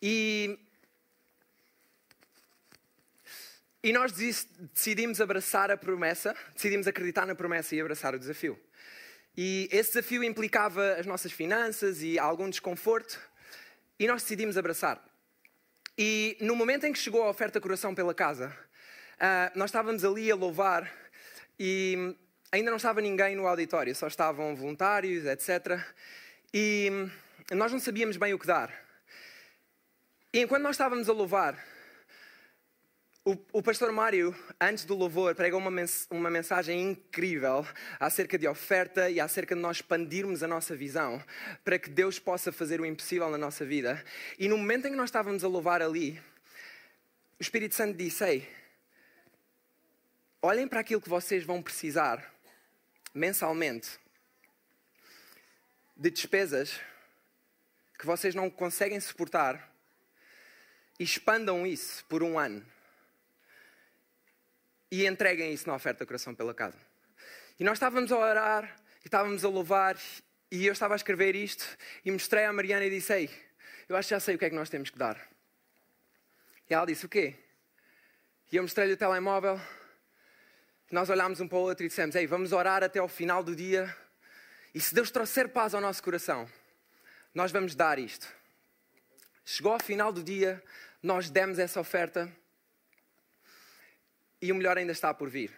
E, 0.03 0.59
e 3.81 3.93
nós 3.93 4.11
decidimos 4.11 5.21
abraçar 5.21 5.71
a 5.71 5.77
promessa, 5.77 6.35
decidimos 6.53 6.89
acreditar 6.89 7.25
na 7.27 7.37
promessa 7.37 7.77
e 7.77 7.81
abraçar 7.81 8.13
o 8.13 8.19
desafio. 8.19 8.59
E 9.37 9.69
esse 9.71 9.91
desafio 9.91 10.25
implicava 10.25 10.95
as 10.95 11.07
nossas 11.07 11.31
finanças 11.31 12.03
e 12.03 12.19
algum 12.19 12.51
desconforto, 12.51 13.21
e 13.97 14.09
nós 14.09 14.23
decidimos 14.23 14.59
abraçar. 14.59 15.01
E 15.97 16.37
no 16.41 16.57
momento 16.57 16.85
em 16.87 16.93
que 16.93 16.99
chegou 16.99 17.23
a 17.23 17.31
oferta 17.31 17.61
coração 17.61 17.95
pela 17.95 18.13
casa, 18.13 18.49
uh, 18.49 19.57
nós 19.57 19.71
estávamos 19.71 20.05
ali 20.05 20.29
a 20.29 20.35
louvar 20.35 20.93
e 21.57 22.17
ainda 22.51 22.71
não 22.71 22.79
estava 22.79 23.01
ninguém 23.01 23.37
no 23.37 23.47
auditório, 23.47 23.95
só 23.95 24.09
estavam 24.09 24.57
voluntários, 24.57 25.25
etc. 25.25 25.81
E 26.55 26.91
nós 27.51 27.73
não 27.73 27.81
sabíamos 27.81 28.19
bem 28.19 28.35
o 28.35 28.39
que 28.39 28.47
dar. 28.47 28.71
E 30.35 30.41
enquanto 30.41 30.63
nós 30.63 30.75
estávamos 30.77 31.09
a 31.09 31.13
louvar, 31.13 31.59
o, 33.25 33.39
o 33.53 33.63
pastor 33.63 33.91
Mário, 33.93 34.37
antes 34.61 34.85
do 34.85 34.95
louvor, 34.95 35.35
pregou 35.35 35.59
uma, 35.59 35.71
mens 35.71 36.07
uma 36.11 36.29
mensagem 36.29 36.91
incrível 36.91 37.65
acerca 37.99 38.37
de 38.37 38.47
oferta 38.47 39.09
e 39.09 39.19
acerca 39.19 39.55
de 39.55 39.61
nós 39.63 39.77
expandirmos 39.77 40.43
a 40.43 40.49
nossa 40.49 40.77
visão 40.77 41.23
para 41.65 41.79
que 41.79 41.89
Deus 41.89 42.19
possa 42.19 42.53
fazer 42.53 42.81
o 42.81 42.85
impossível 42.85 43.31
na 43.31 43.39
nossa 43.39 43.65
vida. 43.65 44.05
E 44.39 44.49
no 44.49 44.59
momento 44.59 44.89
em 44.89 44.91
que 44.91 44.97
nós 44.97 45.09
estávamos 45.09 45.45
a 45.45 45.49
louvar 45.49 45.81
ali, 45.81 46.21
o 47.39 47.43
Espírito 47.43 47.75
Santo 47.75 47.97
disse: 47.97 48.25
Ei, 48.25 48.49
olhem 50.43 50.69
para 50.69 50.81
aquilo 50.81 51.01
que 51.01 51.09
vocês 51.09 51.45
vão 51.45 51.63
precisar 51.63 52.31
mensalmente 53.15 54.02
de 56.03 56.11
despesas 56.11 56.81
que 57.97 58.05
vocês 58.05 58.35
não 58.35 58.51
conseguem 58.51 58.99
suportar 58.99 59.73
e 60.99 61.05
expandam 61.05 61.65
isso 61.65 62.05
por 62.07 62.25
um 62.25 62.41
ano 62.41 62.67
e 64.91 65.07
entreguem 65.07 65.53
isso 65.53 65.69
na 65.69 65.77
oferta 65.77 66.05
Coração 66.05 66.35
pela 66.35 66.53
Casa. 66.53 66.77
E 67.57 67.63
nós 67.63 67.75
estávamos 67.75 68.11
a 68.11 68.19
orar 68.19 68.77
e 69.05 69.07
estávamos 69.07 69.45
a 69.45 69.49
louvar 69.49 69.97
e 70.51 70.67
eu 70.67 70.73
estava 70.73 70.95
a 70.95 70.97
escrever 70.97 71.37
isto 71.37 71.65
e 72.05 72.11
mostrei 72.11 72.47
à 72.47 72.53
Mariana 72.53 72.85
e 72.85 72.91
disse: 72.91 73.15
Ei, 73.15 73.31
eu 73.89 73.97
acho 73.97 74.09
que 74.09 74.15
já 74.15 74.19
sei 74.19 74.35
o 74.35 74.39
que 74.41 74.47
é 74.47 74.51
que 74.51 74.57
nós 74.57 74.69
temos 74.69 74.91
que 74.91 74.99
dar. 74.99 75.17
E 76.69 76.75
ela 76.75 76.85
disse: 76.85 77.07
O 77.07 77.09
quê? 77.09 77.37
E 78.51 78.57
eu 78.57 78.63
mostrei-lhe 78.65 78.95
o 78.95 78.97
telemóvel. 78.97 79.61
Nós 80.91 81.09
olhámos 81.09 81.41
um 81.41 81.47
para 81.47 81.59
o 81.59 81.61
outro 81.61 81.85
e 81.85 81.89
dissemos: 81.89 82.17
Ei, 82.17 82.27
vamos 82.27 82.51
orar 82.51 82.83
até 82.83 82.99
ao 82.99 83.07
final 83.07 83.45
do 83.45 83.55
dia 83.55 83.97
e 84.75 84.81
se 84.81 84.95
Deus 84.95 85.11
trouxer 85.11 85.49
paz 85.49 85.75
ao 85.75 85.81
nosso 85.81 86.03
coração, 86.03 86.49
nós 87.35 87.51
vamos 87.53 87.75
dar 87.75 87.99
isto. 87.99 88.27
Chegou 89.45 89.73
ao 89.73 89.81
final 89.81 90.13
do 90.13 90.23
dia, 90.23 90.63
nós 91.03 91.29
demos 91.29 91.59
essa 91.59 91.81
oferta 91.81 92.31
e 94.41 94.51
o 94.51 94.55
melhor 94.55 94.79
ainda 94.79 94.93
está 94.93 95.13
por 95.13 95.29
vir. 95.29 95.51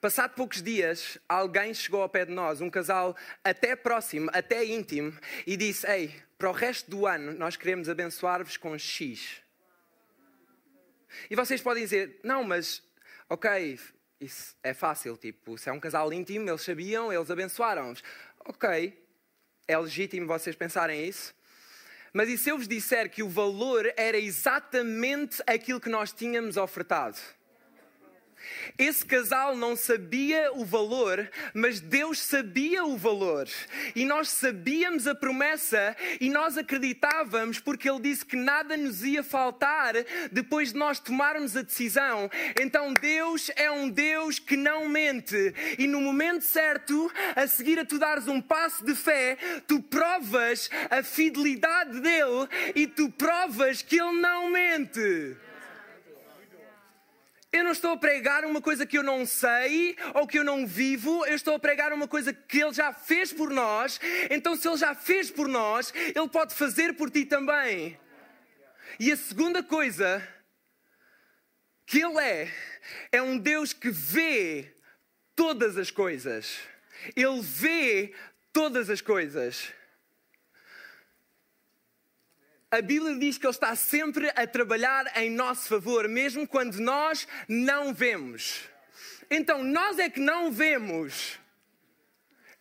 Passado 0.00 0.34
poucos 0.34 0.62
dias, 0.62 1.18
alguém 1.28 1.74
chegou 1.74 2.02
ao 2.02 2.08
pé 2.08 2.24
de 2.24 2.32
nós, 2.32 2.60
um 2.60 2.70
casal 2.70 3.16
até 3.42 3.74
próximo, 3.74 4.30
até 4.32 4.64
íntimo, 4.64 5.16
e 5.46 5.56
disse: 5.56 5.86
Ei, 5.86 6.14
para 6.38 6.48
o 6.48 6.52
resto 6.52 6.90
do 6.90 7.06
ano 7.06 7.32
nós 7.32 7.56
queremos 7.56 7.88
abençoar-vos 7.88 8.56
com 8.56 8.78
X. 8.78 9.42
E 11.30 11.36
vocês 11.36 11.60
podem 11.60 11.82
dizer: 11.82 12.20
não, 12.22 12.44
mas, 12.44 12.82
ok, 13.28 13.78
isso 14.20 14.56
é 14.62 14.72
fácil, 14.72 15.16
tipo, 15.16 15.58
se 15.58 15.68
é 15.68 15.72
um 15.72 15.80
casal 15.80 16.12
íntimo, 16.12 16.48
eles 16.48 16.62
sabiam, 16.62 17.12
eles 17.12 17.30
abençoaram-os. 17.30 18.02
Ok, 18.46 19.02
é 19.66 19.78
legítimo 19.78 20.26
vocês 20.26 20.54
pensarem 20.54 21.08
isso. 21.08 21.34
Mas 22.12 22.28
e 22.28 22.36
se 22.36 22.50
eu 22.50 22.58
vos 22.58 22.68
disser 22.68 23.10
que 23.10 23.22
o 23.22 23.28
valor 23.28 23.92
era 23.96 24.18
exatamente 24.18 25.42
aquilo 25.46 25.80
que 25.80 25.88
nós 25.88 26.12
tínhamos 26.12 26.56
ofertado? 26.56 27.18
Esse 28.78 29.04
casal 29.04 29.56
não 29.56 29.76
sabia 29.76 30.52
o 30.54 30.64
valor, 30.64 31.30
mas 31.52 31.80
Deus 31.80 32.20
sabia 32.20 32.84
o 32.84 32.96
valor. 32.96 33.48
E 33.94 34.04
nós 34.04 34.28
sabíamos 34.28 35.06
a 35.06 35.14
promessa 35.14 35.96
e 36.20 36.28
nós 36.28 36.58
acreditávamos 36.58 37.60
porque 37.60 37.88
Ele 37.88 38.00
disse 38.00 38.24
que 38.24 38.36
nada 38.36 38.76
nos 38.76 39.04
ia 39.04 39.22
faltar 39.22 39.94
depois 40.32 40.72
de 40.72 40.78
nós 40.78 40.98
tomarmos 40.98 41.56
a 41.56 41.62
decisão. 41.62 42.30
Então 42.60 42.92
Deus 42.94 43.50
é 43.56 43.70
um 43.70 43.88
Deus 43.88 44.38
que 44.38 44.56
não 44.56 44.88
mente. 44.88 45.54
E 45.78 45.86
no 45.86 46.00
momento 46.00 46.42
certo, 46.42 47.10
a 47.36 47.46
seguir 47.46 47.78
a 47.78 47.84
tu 47.84 47.98
dares 47.98 48.26
um 48.28 48.40
passo 48.40 48.84
de 48.84 48.94
fé, 48.94 49.36
tu 49.66 49.80
provas 49.82 50.68
a 50.90 51.02
fidelidade 51.02 52.00
dele 52.00 52.48
e 52.74 52.86
tu 52.86 53.10
provas 53.10 53.82
que 53.82 54.00
Ele 54.00 54.20
não 54.20 54.50
mente. 54.50 55.36
Eu 57.54 57.62
não 57.62 57.70
estou 57.70 57.92
a 57.92 57.96
pregar 57.96 58.44
uma 58.44 58.60
coisa 58.60 58.84
que 58.84 58.98
eu 58.98 59.02
não 59.04 59.24
sei 59.24 59.96
ou 60.12 60.26
que 60.26 60.36
eu 60.36 60.42
não 60.42 60.66
vivo, 60.66 61.24
eu 61.24 61.36
estou 61.36 61.54
a 61.54 61.58
pregar 61.58 61.92
uma 61.92 62.08
coisa 62.08 62.32
que 62.32 62.58
Ele 62.58 62.72
já 62.72 62.92
fez 62.92 63.32
por 63.32 63.48
nós. 63.48 64.00
Então, 64.28 64.56
se 64.56 64.66
Ele 64.66 64.76
já 64.76 64.92
fez 64.92 65.30
por 65.30 65.46
nós, 65.46 65.94
Ele 65.94 66.28
pode 66.28 66.52
fazer 66.52 66.94
por 66.94 67.08
ti 67.12 67.24
também. 67.24 67.96
E 68.98 69.12
a 69.12 69.16
segunda 69.16 69.62
coisa 69.62 70.26
que 71.86 72.00
Ele 72.00 72.18
é, 72.18 72.52
é 73.12 73.22
um 73.22 73.38
Deus 73.38 73.72
que 73.72 73.88
vê 73.88 74.74
todas 75.36 75.78
as 75.78 75.92
coisas. 75.92 76.58
Ele 77.14 77.40
vê 77.40 78.16
todas 78.52 78.90
as 78.90 79.00
coisas 79.00 79.72
a 82.74 82.82
Bíblia 82.82 83.16
diz 83.16 83.38
que 83.38 83.46
Ele 83.46 83.52
está 83.52 83.74
sempre 83.76 84.30
a 84.34 84.46
trabalhar 84.46 85.16
em 85.16 85.30
nosso 85.30 85.68
favor, 85.68 86.08
mesmo 86.08 86.46
quando 86.46 86.78
nós 86.80 87.26
não 87.48 87.94
vemos. 87.94 88.62
Então, 89.30 89.62
nós 89.62 89.98
é 89.98 90.10
que 90.10 90.20
não 90.20 90.50
vemos. 90.50 91.38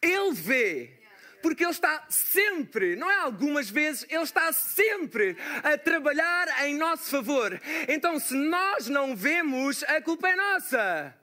Ele 0.01 0.33
vê. 0.33 0.99
Porque 1.41 1.63
Ele 1.63 1.71
está 1.71 2.05
sempre, 2.09 2.95
não 2.95 3.11
é 3.11 3.17
algumas 3.17 3.69
vezes, 3.69 4.05
Ele 4.09 4.23
está 4.23 4.53
sempre 4.53 5.35
a 5.61 5.77
trabalhar 5.77 6.65
em 6.65 6.77
nosso 6.77 7.09
favor. 7.09 7.59
Então, 7.89 8.17
se 8.17 8.33
nós 8.33 8.87
não 8.87 9.13
vemos, 9.13 9.83
a 9.83 10.01
culpa 10.01 10.29
é 10.29 10.35
nossa. 10.37 11.13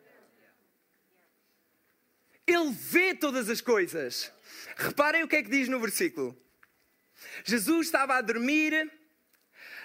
Ele 2.46 2.70
vê 2.70 3.14
todas 3.14 3.48
as 3.48 3.62
coisas. 3.62 4.30
Reparem 4.76 5.22
o 5.22 5.28
que 5.28 5.36
é 5.36 5.42
que 5.42 5.50
diz 5.50 5.68
no 5.68 5.80
versículo. 5.80 6.36
Jesus 7.44 7.86
estava 7.86 8.16
a 8.16 8.20
dormir 8.20 8.90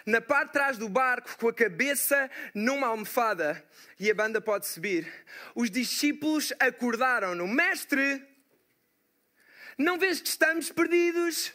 na 0.05 0.21
parte 0.21 0.47
de 0.47 0.53
trás 0.53 0.77
do 0.77 0.87
barco 0.87 1.35
com 1.37 1.47
a 1.47 1.53
cabeça 1.53 2.29
numa 2.53 2.87
almofada 2.87 3.65
e 3.99 4.09
a 4.09 4.13
banda 4.13 4.39
pode 4.39 4.67
subir. 4.67 5.11
Os 5.55 5.69
discípulos 5.71 6.53
acordaram-no: 6.59 7.47
Mestre, 7.47 8.23
não 9.77 9.97
vês 9.97 10.21
que 10.21 10.29
estamos 10.29 10.71
perdidos? 10.71 11.51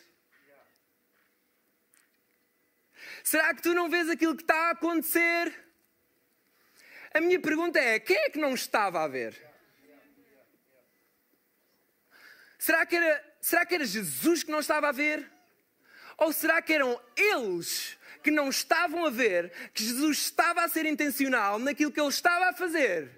Será 3.23 3.55
que 3.55 3.63
tu 3.63 3.75
não 3.75 3.89
vês 3.89 4.09
aquilo 4.09 4.37
que 4.37 4.43
está 4.43 4.69
a 4.69 4.71
acontecer? 4.71 5.55
A 7.15 7.21
minha 7.21 7.41
pergunta 7.41 7.79
é: 7.79 7.99
quem 8.01 8.17
é 8.17 8.31
que 8.31 8.39
não 8.39 8.55
estava 8.55 9.03
a 9.03 9.09
ver? 9.09 9.51
Será 12.59 12.85
que 12.85 12.97
era, 12.97 13.35
será 13.41 13.65
que 13.65 13.75
era 13.75 13.85
Jesus 13.85 14.43
que 14.43 14.51
não 14.51 14.61
estava 14.61 14.89
a 14.89 14.93
ver? 14.93 15.31
Ou 16.21 16.33
será 16.33 16.61
que 16.61 16.75
eram 16.75 17.01
eles 17.17 17.99
que 18.23 18.31
não 18.31 18.51
estavam 18.51 19.07
a 19.07 19.11
ver 19.11 19.51
que 19.73 19.83
Jesus 19.83 20.19
estava 20.19 20.63
a 20.63 20.69
ser 20.69 20.85
intencional 20.85 21.59
naquilo 21.59 21.91
que 21.91 21.99
ele 21.99 22.11
estava 22.11 22.51
a 22.51 22.53
fazer? 22.53 23.11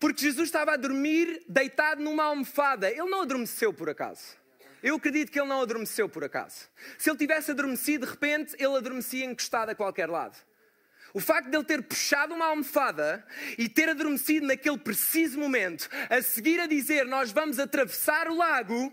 Porque 0.00 0.22
Jesus 0.22 0.48
estava 0.48 0.72
a 0.72 0.76
dormir 0.76 1.44
deitado 1.48 2.02
numa 2.02 2.24
almofada. 2.24 2.90
Ele 2.90 3.08
não 3.08 3.22
adormeceu 3.22 3.72
por 3.72 3.90
acaso. 3.90 4.36
Eu 4.82 4.96
acredito 4.96 5.30
que 5.30 5.38
ele 5.38 5.48
não 5.48 5.60
adormeceu 5.60 6.08
por 6.08 6.24
acaso. 6.24 6.68
Se 6.98 7.10
ele 7.10 7.18
tivesse 7.18 7.50
adormecido, 7.50 8.06
de 8.06 8.12
repente, 8.12 8.54
ele 8.58 8.76
adormecia 8.76 9.24
encostado 9.24 9.70
a 9.70 9.74
qualquer 9.74 10.08
lado. 10.08 10.36
O 11.12 11.20
facto 11.20 11.48
de 11.48 11.56
ele 11.56 11.64
ter 11.64 11.82
puxado 11.82 12.34
uma 12.34 12.46
almofada 12.46 13.24
e 13.56 13.68
ter 13.68 13.88
adormecido 13.88 14.46
naquele 14.46 14.78
preciso 14.78 15.38
momento, 15.38 15.88
a 16.10 16.20
seguir 16.22 16.58
a 16.58 16.66
dizer: 16.66 17.06
Nós 17.06 17.32
vamos 17.32 17.58
atravessar 17.58 18.28
o 18.28 18.36
lago, 18.36 18.92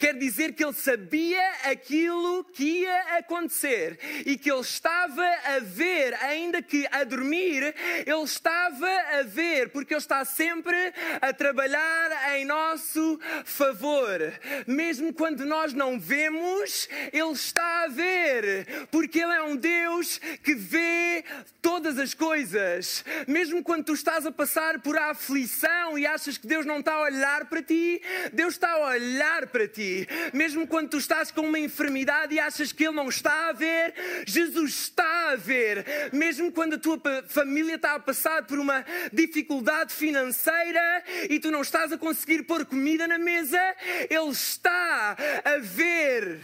quer 0.00 0.14
dizer 0.14 0.54
que 0.54 0.64
ele 0.64 0.72
sabia 0.72 1.46
aquilo 1.64 2.42
que 2.44 2.64
ia 2.64 3.18
acontecer 3.18 3.98
e 4.24 4.38
que 4.38 4.50
ele 4.50 4.62
estava 4.62 5.22
a 5.22 5.58
ver, 5.58 6.14
ainda 6.22 6.62
que 6.62 6.88
a 6.90 7.04
dormir, 7.04 7.74
ele 8.06 8.22
estava 8.22 8.88
a 9.18 9.22
ver, 9.24 9.68
porque 9.68 9.92
ele 9.92 10.00
está 10.00 10.24
sempre 10.24 10.74
a 11.20 11.34
trabalhar 11.34 12.34
em 12.34 12.46
nosso 12.46 13.20
favor. 13.44 14.18
Mesmo 14.66 15.12
quando 15.12 15.44
nós 15.44 15.74
não 15.74 16.00
vemos, 16.00 16.88
ele 17.12 17.32
está 17.32 17.84
a 17.84 17.88
ver, 17.88 18.88
porque 18.90 19.20
ele 19.20 19.34
é 19.34 19.42
um 19.42 19.54
Deus 19.54 20.18
que 20.42 20.54
vê 20.54 21.22
todas 21.60 21.98
as 21.98 22.14
coisas. 22.14 23.04
Mesmo 23.28 23.62
quando 23.62 23.84
tu 23.84 23.92
estás 23.92 24.24
a 24.24 24.32
passar 24.32 24.80
por 24.80 24.96
aflição 24.96 25.98
e 25.98 26.06
achas 26.06 26.38
que 26.38 26.46
Deus 26.46 26.64
não 26.64 26.78
está 26.78 26.94
a 26.94 27.02
olhar 27.02 27.44
para 27.50 27.62
ti, 27.62 28.00
Deus 28.32 28.54
está 28.54 28.70
a 28.70 28.88
olhar 28.92 29.46
para 29.48 29.68
ti 29.68 29.89
mesmo 30.32 30.66
quando 30.66 30.90
tu 30.90 30.98
estás 30.98 31.30
com 31.30 31.42
uma 31.42 31.58
enfermidade 31.58 32.34
e 32.34 32.40
achas 32.40 32.72
que 32.72 32.84
Ele 32.84 32.96
não 32.96 33.08
está 33.08 33.48
a 33.48 33.52
ver, 33.52 33.94
Jesus 34.26 34.72
está 34.72 35.30
a 35.30 35.36
ver. 35.36 35.84
Mesmo 36.12 36.52
quando 36.52 36.74
a 36.74 36.78
tua 36.78 37.00
família 37.28 37.76
está 37.76 37.94
a 37.94 38.00
passar 38.00 38.46
por 38.46 38.58
uma 38.58 38.84
dificuldade 39.12 39.92
financeira 39.92 41.04
e 41.28 41.38
tu 41.38 41.50
não 41.50 41.62
estás 41.62 41.92
a 41.92 41.98
conseguir 41.98 42.44
pôr 42.44 42.64
comida 42.64 43.06
na 43.06 43.18
mesa, 43.18 43.60
Ele 44.08 44.30
está 44.30 45.16
a 45.44 45.58
ver. 45.58 46.40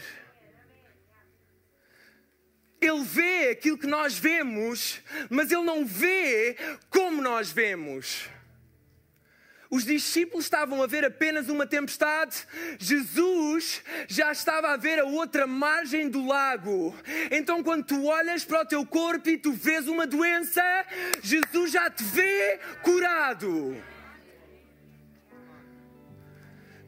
Ele 2.80 3.02
vê 3.02 3.50
aquilo 3.50 3.78
que 3.78 3.86
nós 3.86 4.18
vemos, 4.18 5.00
mas 5.30 5.50
Ele 5.50 5.64
não 5.64 5.84
vê 5.84 6.56
como 6.90 7.22
nós 7.22 7.50
vemos. 7.50 8.35
Os 9.70 9.84
discípulos 9.84 10.44
estavam 10.44 10.82
a 10.82 10.86
ver 10.86 11.04
apenas 11.04 11.48
uma 11.48 11.66
tempestade, 11.66 12.46
Jesus 12.78 13.82
já 14.08 14.30
estava 14.30 14.68
a 14.68 14.76
ver 14.76 14.98
a 14.98 15.04
outra 15.04 15.46
margem 15.46 16.08
do 16.08 16.26
lago. 16.26 16.94
Então, 17.30 17.62
quando 17.62 17.84
tu 17.84 18.04
olhas 18.06 18.44
para 18.44 18.62
o 18.62 18.66
teu 18.66 18.86
corpo 18.86 19.28
e 19.28 19.38
tu 19.38 19.52
vês 19.52 19.88
uma 19.88 20.06
doença, 20.06 20.62
Jesus 21.22 21.72
já 21.72 21.90
te 21.90 22.04
vê 22.04 22.60
curado. 22.82 23.76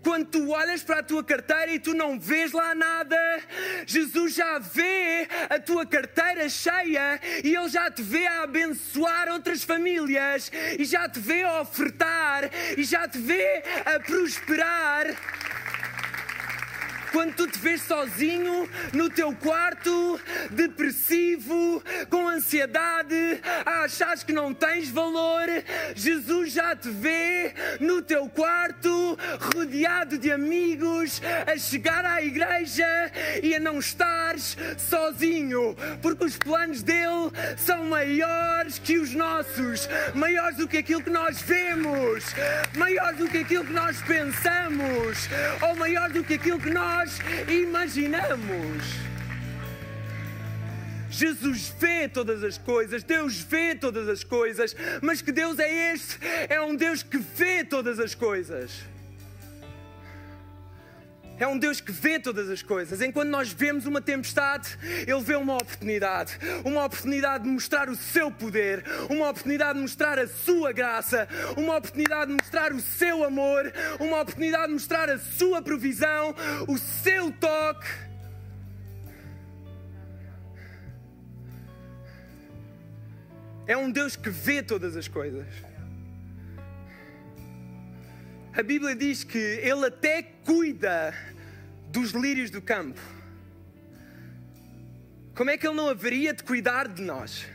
Quando 0.08 0.24
tu 0.24 0.52
olhas 0.52 0.82
para 0.82 1.00
a 1.00 1.02
tua 1.02 1.22
carteira 1.22 1.70
e 1.70 1.78
tu 1.78 1.92
não 1.92 2.18
vês 2.18 2.52
lá 2.52 2.74
nada, 2.74 3.42
Jesus 3.84 4.32
já 4.32 4.58
vê 4.58 5.28
a 5.50 5.60
tua 5.60 5.84
carteira 5.84 6.48
cheia 6.48 7.20
e 7.44 7.54
Ele 7.54 7.68
já 7.68 7.90
te 7.90 8.00
vê 8.00 8.26
a 8.26 8.44
abençoar 8.44 9.28
outras 9.28 9.62
famílias 9.62 10.50
e 10.78 10.84
já 10.86 11.06
te 11.10 11.20
vê 11.20 11.42
a 11.42 11.60
ofertar 11.60 12.48
e 12.74 12.84
já 12.84 13.06
te 13.06 13.18
vê 13.18 13.62
a 13.84 14.00
prosperar. 14.00 15.14
Quando 17.12 17.34
tu 17.34 17.46
te 17.46 17.58
vês 17.58 17.82
sozinho 17.82 18.68
no 18.92 19.08
teu 19.08 19.34
quarto, 19.34 20.20
depressivo, 20.50 21.82
com 22.10 22.28
ansiedade, 22.28 23.40
a 23.64 23.84
achar 23.84 24.16
que 24.18 24.32
não 24.32 24.54
tens 24.54 24.88
valor, 24.90 25.46
Jesus 25.94 26.52
já 26.52 26.74
te 26.74 26.88
vê 26.88 27.54
no 27.80 28.02
teu 28.02 28.28
quarto, 28.28 29.18
rodeado 29.54 30.18
de 30.18 30.32
amigos, 30.32 31.20
a 31.46 31.56
chegar 31.56 32.04
à 32.04 32.22
igreja 32.22 32.86
e 33.42 33.54
a 33.54 33.60
não 33.60 33.78
estares 33.78 34.56
sozinho, 34.76 35.76
porque 36.02 36.24
os 36.24 36.36
planos 36.36 36.82
dele 36.82 37.30
são 37.56 37.84
maiores 37.84 38.78
que 38.78 38.98
os 38.98 39.14
nossos, 39.14 39.88
maiores 40.14 40.56
do 40.56 40.68
que 40.68 40.78
aquilo 40.78 41.02
que 41.02 41.10
nós 41.10 41.40
vemos, 41.42 42.24
maiores 42.76 43.18
do 43.18 43.28
que 43.28 43.38
aquilo 43.38 43.64
que 43.64 43.72
nós 43.72 44.00
pensamos, 44.02 45.28
ou 45.62 45.76
maior 45.76 46.10
do 46.10 46.24
que 46.24 46.34
aquilo 46.34 46.58
que 46.58 46.70
nós 46.70 47.07
nós 47.08 47.20
imaginamos. 47.48 48.84
Jesus 51.10 51.72
vê 51.78 52.06
todas 52.06 52.44
as 52.44 52.58
coisas, 52.58 53.02
Deus 53.02 53.40
vê 53.40 53.74
todas 53.74 54.08
as 54.08 54.22
coisas, 54.22 54.76
mas 55.00 55.22
que 55.22 55.32
Deus 55.32 55.58
é 55.58 55.94
este? 55.94 56.18
É 56.48 56.60
um 56.60 56.76
Deus 56.76 57.02
que 57.02 57.18
vê 57.18 57.64
todas 57.64 57.98
as 57.98 58.14
coisas. 58.14 58.70
É 61.38 61.46
um 61.46 61.56
Deus 61.56 61.80
que 61.80 61.92
vê 61.92 62.18
todas 62.18 62.50
as 62.50 62.62
coisas. 62.62 63.00
Enquanto 63.00 63.28
nós 63.28 63.52
vemos 63.52 63.86
uma 63.86 64.00
tempestade, 64.00 64.76
Ele 65.06 65.20
vê 65.22 65.36
uma 65.36 65.54
oportunidade. 65.54 66.36
Uma 66.64 66.84
oportunidade 66.84 67.44
de 67.44 67.50
mostrar 67.50 67.88
o 67.88 67.94
seu 67.94 68.30
poder, 68.30 68.84
uma 69.08 69.30
oportunidade 69.30 69.74
de 69.74 69.82
mostrar 69.82 70.18
a 70.18 70.26
sua 70.26 70.72
graça, 70.72 71.28
uma 71.56 71.76
oportunidade 71.76 72.26
de 72.26 72.42
mostrar 72.42 72.72
o 72.72 72.80
seu 72.80 73.24
amor, 73.24 73.72
uma 74.00 74.20
oportunidade 74.20 74.66
de 74.66 74.72
mostrar 74.72 75.08
a 75.08 75.18
sua 75.18 75.62
provisão, 75.62 76.34
o 76.66 76.76
seu 76.76 77.30
toque. 77.30 77.86
É 83.66 83.76
um 83.76 83.90
Deus 83.90 84.16
que 84.16 84.30
vê 84.30 84.62
todas 84.62 84.96
as 84.96 85.06
coisas. 85.06 85.67
A 88.58 88.62
Bíblia 88.64 88.96
diz 88.96 89.22
que 89.22 89.38
Ele 89.38 89.86
até 89.86 90.20
cuida 90.20 91.14
dos 91.92 92.10
lírios 92.10 92.50
do 92.50 92.60
campo. 92.60 92.98
Como 95.32 95.48
é 95.48 95.56
que 95.56 95.64
Ele 95.64 95.76
não 95.76 95.88
haveria 95.88 96.34
de 96.34 96.42
cuidar 96.42 96.88
de 96.88 97.00
nós? 97.00 97.46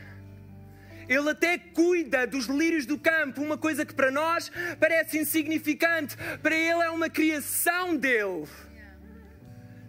Ele 1.06 1.28
até 1.28 1.58
cuida 1.58 2.26
dos 2.26 2.46
lírios 2.46 2.86
do 2.86 2.98
campo, 2.98 3.42
uma 3.42 3.58
coisa 3.58 3.84
que 3.84 3.92
para 3.92 4.10
nós 4.10 4.50
parece 4.80 5.18
insignificante, 5.18 6.16
para 6.42 6.54
Ele 6.56 6.82
é 6.82 6.88
uma 6.88 7.10
criação 7.10 7.94
dele. 7.94 8.48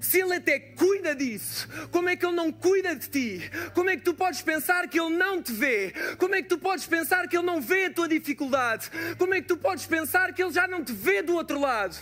Se 0.06 0.22
Ele 0.22 0.36
até 0.36 0.60
cuida 0.60 1.16
disso, 1.16 1.68
como 1.92 2.10
é 2.10 2.16
que 2.16 2.24
Ele 2.24 2.36
não 2.36 2.52
cuida 2.52 2.96
de 2.96 3.10
ti? 3.10 3.52
Como 3.74 3.90
é 3.90 3.98
que 3.98 4.04
tu 4.04 4.14
podes 4.14 4.40
pensar 4.40 4.88
que 4.88 5.00
Ele 5.00 5.18
não 5.18 5.42
te 5.42 5.52
vê? 5.52 5.92
Como 6.20 6.36
é 6.36 6.44
que 6.44 6.48
tu 6.48 6.60
podes 6.60 6.86
pensar 6.86 7.28
que 7.28 7.36
Ele 7.36 7.46
não 7.46 7.60
vê 7.60 7.86
a 7.86 7.92
tua 7.92 8.08
dificuldade? 8.08 8.92
Como 9.18 9.34
é 9.34 9.42
que 9.42 9.48
tu 9.48 9.58
podes 9.58 9.88
pensar 9.88 10.32
que 10.32 10.44
Ele 10.44 10.54
já 10.54 10.68
não 10.68 10.84
te 10.84 10.94
vê 10.94 11.24
do 11.24 11.34
outro 11.34 11.60
lado? 11.60 11.98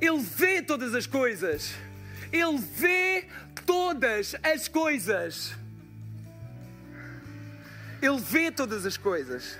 Ele 0.00 0.18
vê 0.18 0.60
todas 0.60 0.92
as 0.92 1.06
coisas. 1.06 1.72
Ele 2.32 2.58
vê 2.58 3.28
todas 3.64 4.34
as 4.42 4.66
coisas. 4.66 5.54
Ele 8.02 8.18
vê 8.18 8.50
todas 8.50 8.84
as 8.84 8.96
coisas. 8.96 9.56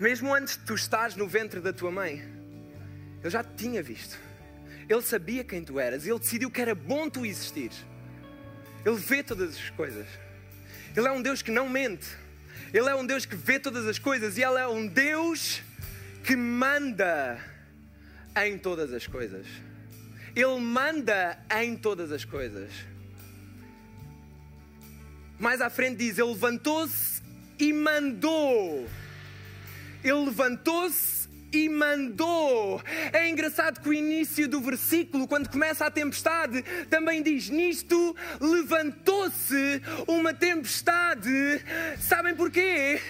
Mesmo 0.00 0.34
antes 0.34 0.56
de 0.56 0.64
tu 0.64 0.74
estares 0.74 1.14
no 1.14 1.28
ventre 1.28 1.60
da 1.60 1.72
tua 1.72 1.92
mãe. 1.92 2.35
Ele 3.26 3.32
já 3.32 3.42
te 3.42 3.56
tinha 3.56 3.82
visto. 3.82 4.16
Ele 4.88 5.02
sabia 5.02 5.42
quem 5.42 5.60
tu 5.64 5.80
eras. 5.80 6.06
Ele 6.06 6.16
decidiu 6.16 6.48
que 6.48 6.60
era 6.60 6.76
bom 6.76 7.10
tu 7.10 7.26
existir. 7.26 7.72
Ele 8.84 8.94
vê 8.94 9.20
todas 9.20 9.56
as 9.56 9.70
coisas. 9.70 10.06
Ele 10.96 11.08
é 11.08 11.10
um 11.10 11.20
Deus 11.20 11.42
que 11.42 11.50
não 11.50 11.68
mente. 11.68 12.06
Ele 12.72 12.88
é 12.88 12.94
um 12.94 13.04
Deus 13.04 13.26
que 13.26 13.34
vê 13.34 13.58
todas 13.58 13.84
as 13.84 13.98
coisas. 13.98 14.38
E 14.38 14.44
Ele 14.44 14.60
é 14.60 14.68
um 14.68 14.86
Deus 14.86 15.60
que 16.22 16.36
manda 16.36 17.40
em 18.44 18.56
todas 18.56 18.92
as 18.92 19.08
coisas. 19.08 19.44
Ele 20.36 20.60
manda 20.60 21.36
em 21.60 21.76
todas 21.76 22.12
as 22.12 22.24
coisas. 22.24 22.70
Mais 25.36 25.60
à 25.60 25.68
frente 25.68 25.96
diz: 25.96 26.16
Ele 26.16 26.28
levantou-se 26.28 27.20
e 27.58 27.72
mandou. 27.72 28.88
Ele 30.04 30.26
levantou-se 30.26 31.15
e 31.52 31.68
mandou. 31.68 32.82
É 33.12 33.28
engraçado 33.28 33.80
que 33.80 33.88
o 33.88 33.94
início 33.94 34.48
do 34.48 34.60
versículo, 34.60 35.26
quando 35.26 35.48
começa 35.48 35.86
a 35.86 35.90
tempestade, 35.90 36.62
também 36.90 37.22
diz: 37.22 37.48
Nisto 37.48 38.16
levantou-se 38.40 39.82
uma 40.06 40.34
tempestade. 40.34 41.62
Sabem 42.00 42.34
porquê? 42.34 43.00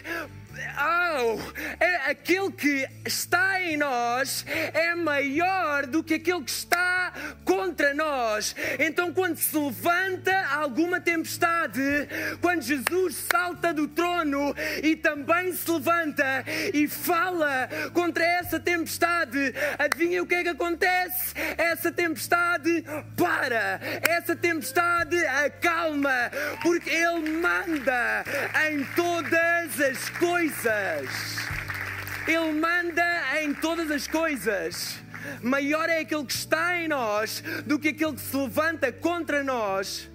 Oh, 0.79 1.39
é 1.79 2.11
aquele 2.11 2.51
que 2.51 2.89
está 3.05 3.63
em 3.63 3.77
nós 3.77 4.45
é 4.73 4.95
maior 4.95 5.87
do 5.87 6.03
que 6.03 6.15
aquele 6.15 6.43
que 6.43 6.51
está 6.51 7.06
contra 7.45 7.95
nós. 7.95 8.55
Então, 8.79 9.13
quando 9.13 9.37
se 9.37 9.57
levanta 9.57 10.47
alguma 10.47 11.01
tempestade, 11.01 11.81
quando 12.41 12.63
Jesus 12.63 13.27
salta 13.31 13.73
do 13.73 13.89
trono 13.89 14.55
e 14.83 14.97
também 14.97 15.53
se 15.53 15.71
levanta 15.71 16.45
e 16.73 16.89
fala 16.89 17.69
contra 17.93 18.25
essa 18.25 18.59
tempestade, 18.59 19.55
adivinha 19.79 20.23
o 20.23 20.27
que 20.27 20.35
é 20.35 20.43
que 20.43 20.49
acontece? 20.51 21.35
Essa 21.57 21.91
tempestade 21.93 22.85
para, 23.17 23.81
essa 24.09 24.35
tempestade 24.35 25.17
acalma, 25.27 26.31
porque 26.63 26.91
Ele 26.91 27.31
manda 27.31 28.25
em 28.71 28.85
todas 28.95 29.81
as 29.81 30.09
coisas. 30.11 31.09
Ele 32.27 32.53
manda 32.53 33.05
em 33.41 33.55
todas 33.55 33.91
as 33.91 34.07
coisas. 34.07 35.06
Maior 35.43 35.89
é 35.89 36.01
aquele 36.01 36.25
que 36.25 36.33
está 36.33 36.79
em 36.79 36.89
nós 36.89 37.43
do 37.65 37.79
que 37.79 37.89
aquele 37.89 38.15
que 38.15 38.21
se 38.21 38.37
levanta 38.37 38.93
contra 38.93 39.43
nós. 39.43 40.11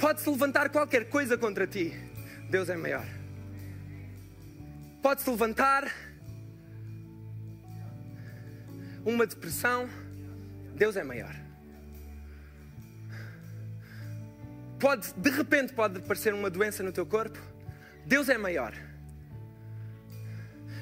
Pode-se 0.00 0.28
levantar 0.30 0.68
qualquer 0.70 1.08
coisa 1.08 1.36
contra 1.36 1.66
ti. 1.66 1.92
Deus 2.48 2.68
é 2.68 2.76
maior. 2.76 3.06
Pode-se 5.02 5.28
levantar 5.28 5.92
uma 9.04 9.26
depressão. 9.26 9.88
Deus 10.74 10.96
é 10.96 11.02
maior. 11.02 11.34
Pode, 14.78 15.12
de 15.14 15.30
repente, 15.30 15.72
pode 15.72 15.98
aparecer 15.98 16.32
uma 16.32 16.48
doença 16.48 16.82
no 16.82 16.92
teu 16.92 17.04
corpo. 17.04 17.38
Deus 18.06 18.28
é 18.28 18.38
maior. 18.38 18.72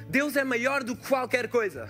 Deus 0.09 0.37
é 0.37 0.45
maior 0.45 0.85
do 0.85 0.95
que 0.95 1.09
qualquer 1.09 1.49
coisa. 1.49 1.89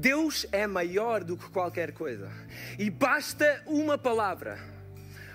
Deus 0.00 0.46
é 0.50 0.66
maior 0.66 1.22
do 1.22 1.36
que 1.36 1.50
qualquer 1.50 1.92
coisa. 1.92 2.30
E 2.78 2.88
basta 2.88 3.62
uma 3.66 3.98
palavra 3.98 4.58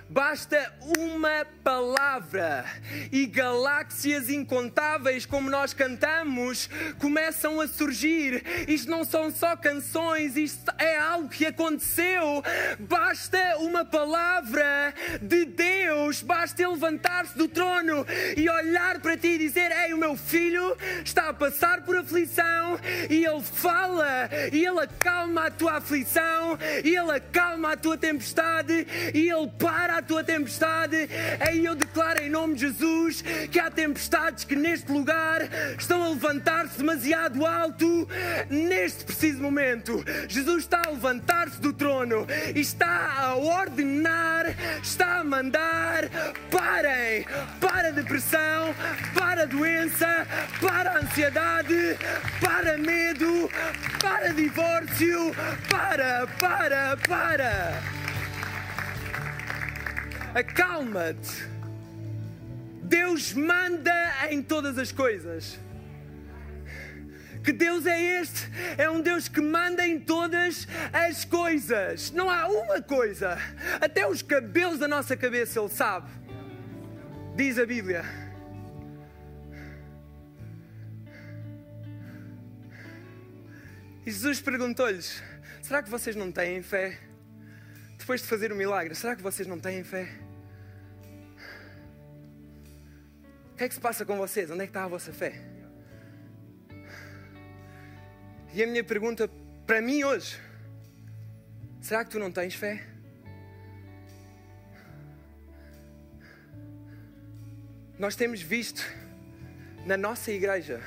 Basta 0.08 0.72
uma 1.00 1.48
palavra 1.64 2.64
e 3.12 3.26
galáxias 3.26 4.30
incontáveis, 4.30 5.26
como 5.26 5.50
nós 5.50 5.74
cantamos, 5.74 6.70
começam 7.00 7.60
a 7.60 7.68
surgir. 7.68 8.44
Isto 8.68 8.92
não 8.92 9.04
são 9.04 9.32
só 9.32 9.56
canções, 9.56 10.38
isto 10.38 10.72
é 10.78 10.96
algo 11.00 11.28
que 11.28 11.48
aconteceu. 11.48 12.44
Basta 12.80 13.58
uma 13.58 13.84
palavra 13.84 14.94
de 15.24 15.44
Deus, 15.46 16.22
basta 16.22 16.70
levantar-se 16.70 17.36
do 17.36 17.48
trono 17.48 18.06
e 18.38 18.48
olhar 18.48 19.00
para 19.00 19.18
ti 19.18 19.30
e 19.30 19.38
dizer: 19.40 19.72
Ei, 19.72 19.94
o 19.94 19.98
meu 19.98 20.16
filho 20.16 20.78
está 21.04 21.30
a 21.30 21.34
passar 21.34 21.82
por 21.82 21.98
aflição, 21.98 22.80
e 23.10 23.26
ele 23.26 23.42
fala, 23.42 24.30
e 24.54 24.64
ele 24.64 24.82
acalma 24.82 25.48
a 25.48 25.52
tua 25.52 25.78
aflição, 25.78 26.60
e 26.84 26.96
ele 26.96 27.12
acalma 27.12 27.72
a 27.72 27.78
tua 27.78 27.98
tempestade, 27.98 28.86
e 29.14 29.30
ele 29.30 29.48
para 29.58 29.95
a 29.98 30.02
tua 30.02 30.24
tempestade. 30.24 31.10
Aí 31.40 31.64
eu 31.64 31.76
declaro 31.76 32.22
em 32.22 32.30
nome 32.30 32.56
de 32.56 32.62
Jesus 32.62 33.24
que 33.50 33.60
há 33.60 33.72
tempestades 33.72 34.44
que 34.44 34.56
neste 34.56 34.92
lugar 34.92 35.42
estão 35.78 36.04
a 36.04 36.10
levantar-se 36.10 36.78
demasiado 36.78 37.46
alto 37.46 38.08
neste 38.50 39.06
preciso 39.06 39.42
momento. 39.42 40.04
Jesus 40.28 40.64
está 40.64 40.82
a 40.86 40.90
levantar-se 40.90 41.62
do 41.62 41.72
trono 41.72 42.28
e 42.54 42.60
está 42.60 43.14
a 43.18 43.36
ordenar, 43.36 44.46
está 44.82 45.20
a 45.20 45.24
mandar: 45.24 46.10
parem, 46.52 47.26
para 47.60 47.88
a 47.90 47.92
depressão, 47.92 48.76
para 49.14 49.44
a 49.44 49.46
doença, 49.46 50.28
para 50.60 50.92
a 50.92 51.00
ansiedade, 51.00 51.98
para 52.42 52.78
medo, 52.78 53.50
para 54.02 54.34
divórcio, 54.34 55.34
para, 55.70 56.28
para, 56.40 56.98
para 57.08 58.06
acalma-te. 60.36 61.48
Deus 62.84 63.34
manda 63.34 64.30
em 64.30 64.44
todas 64.44 64.78
as 64.78 64.92
coisas. 64.92 65.58
Que 67.42 67.54
Deus 67.54 67.86
é 67.86 68.20
este? 68.22 68.50
É 68.78 68.90
um 68.90 69.02
Deus 69.02 69.28
que 69.28 69.40
manda 69.40 69.88
em 69.88 70.00
todas 70.00 70.68
as 70.92 71.24
coisas. 71.24 72.12
Não 72.12 72.30
há 72.30 72.48
uma 72.48 72.82
coisa. 72.82 73.38
Até 73.80 74.08
os 74.08 74.22
cabelos 74.22 74.80
da 74.80 74.88
nossa 74.88 75.16
cabeça 75.16 75.60
Ele 75.60 75.70
sabe. 75.70 76.12
Diz 77.36 77.58
a 77.58 77.66
Bíblia. 77.66 78.04
E 84.06 84.12
Jesus 84.12 84.42
perguntou-lhes: 84.42 85.22
Será 85.62 85.82
que 85.82 85.90
vocês 85.90 86.16
não 86.16 86.32
têm 86.32 86.62
fé? 86.62 87.00
Depois 87.98 88.22
de 88.22 88.28
fazer 88.28 88.52
o 88.52 88.56
milagre, 88.56 88.94
será 88.94 89.16
que 89.16 89.22
vocês 89.22 89.48
não 89.48 89.60
têm 89.60 89.84
fé? 89.84 90.25
O 93.56 93.58
que 93.58 93.64
é 93.64 93.70
que 93.70 93.74
se 93.74 93.80
passa 93.80 94.06
com 94.06 94.18
vocês? 94.18 94.52
Onde 94.52 94.64
é 94.64 94.66
que 94.66 94.72
está 94.72 94.84
a 94.84 94.88
vossa 94.90 95.14
fé? 95.14 95.42
E 98.54 98.62
a 98.62 98.68
minha 98.68 98.84
pergunta 98.84 99.30
para 99.66 99.82
mim 99.82 100.04
hoje: 100.04 100.38
será 101.80 102.04
que 102.04 102.12
tu 102.12 102.20
não 102.20 102.30
tens 102.34 102.54
fé? 102.54 102.86
Nós 107.98 108.14
temos 108.18 108.42
visto 108.42 108.84
na 109.86 109.96
nossa 109.96 110.34
igreja 110.34 110.82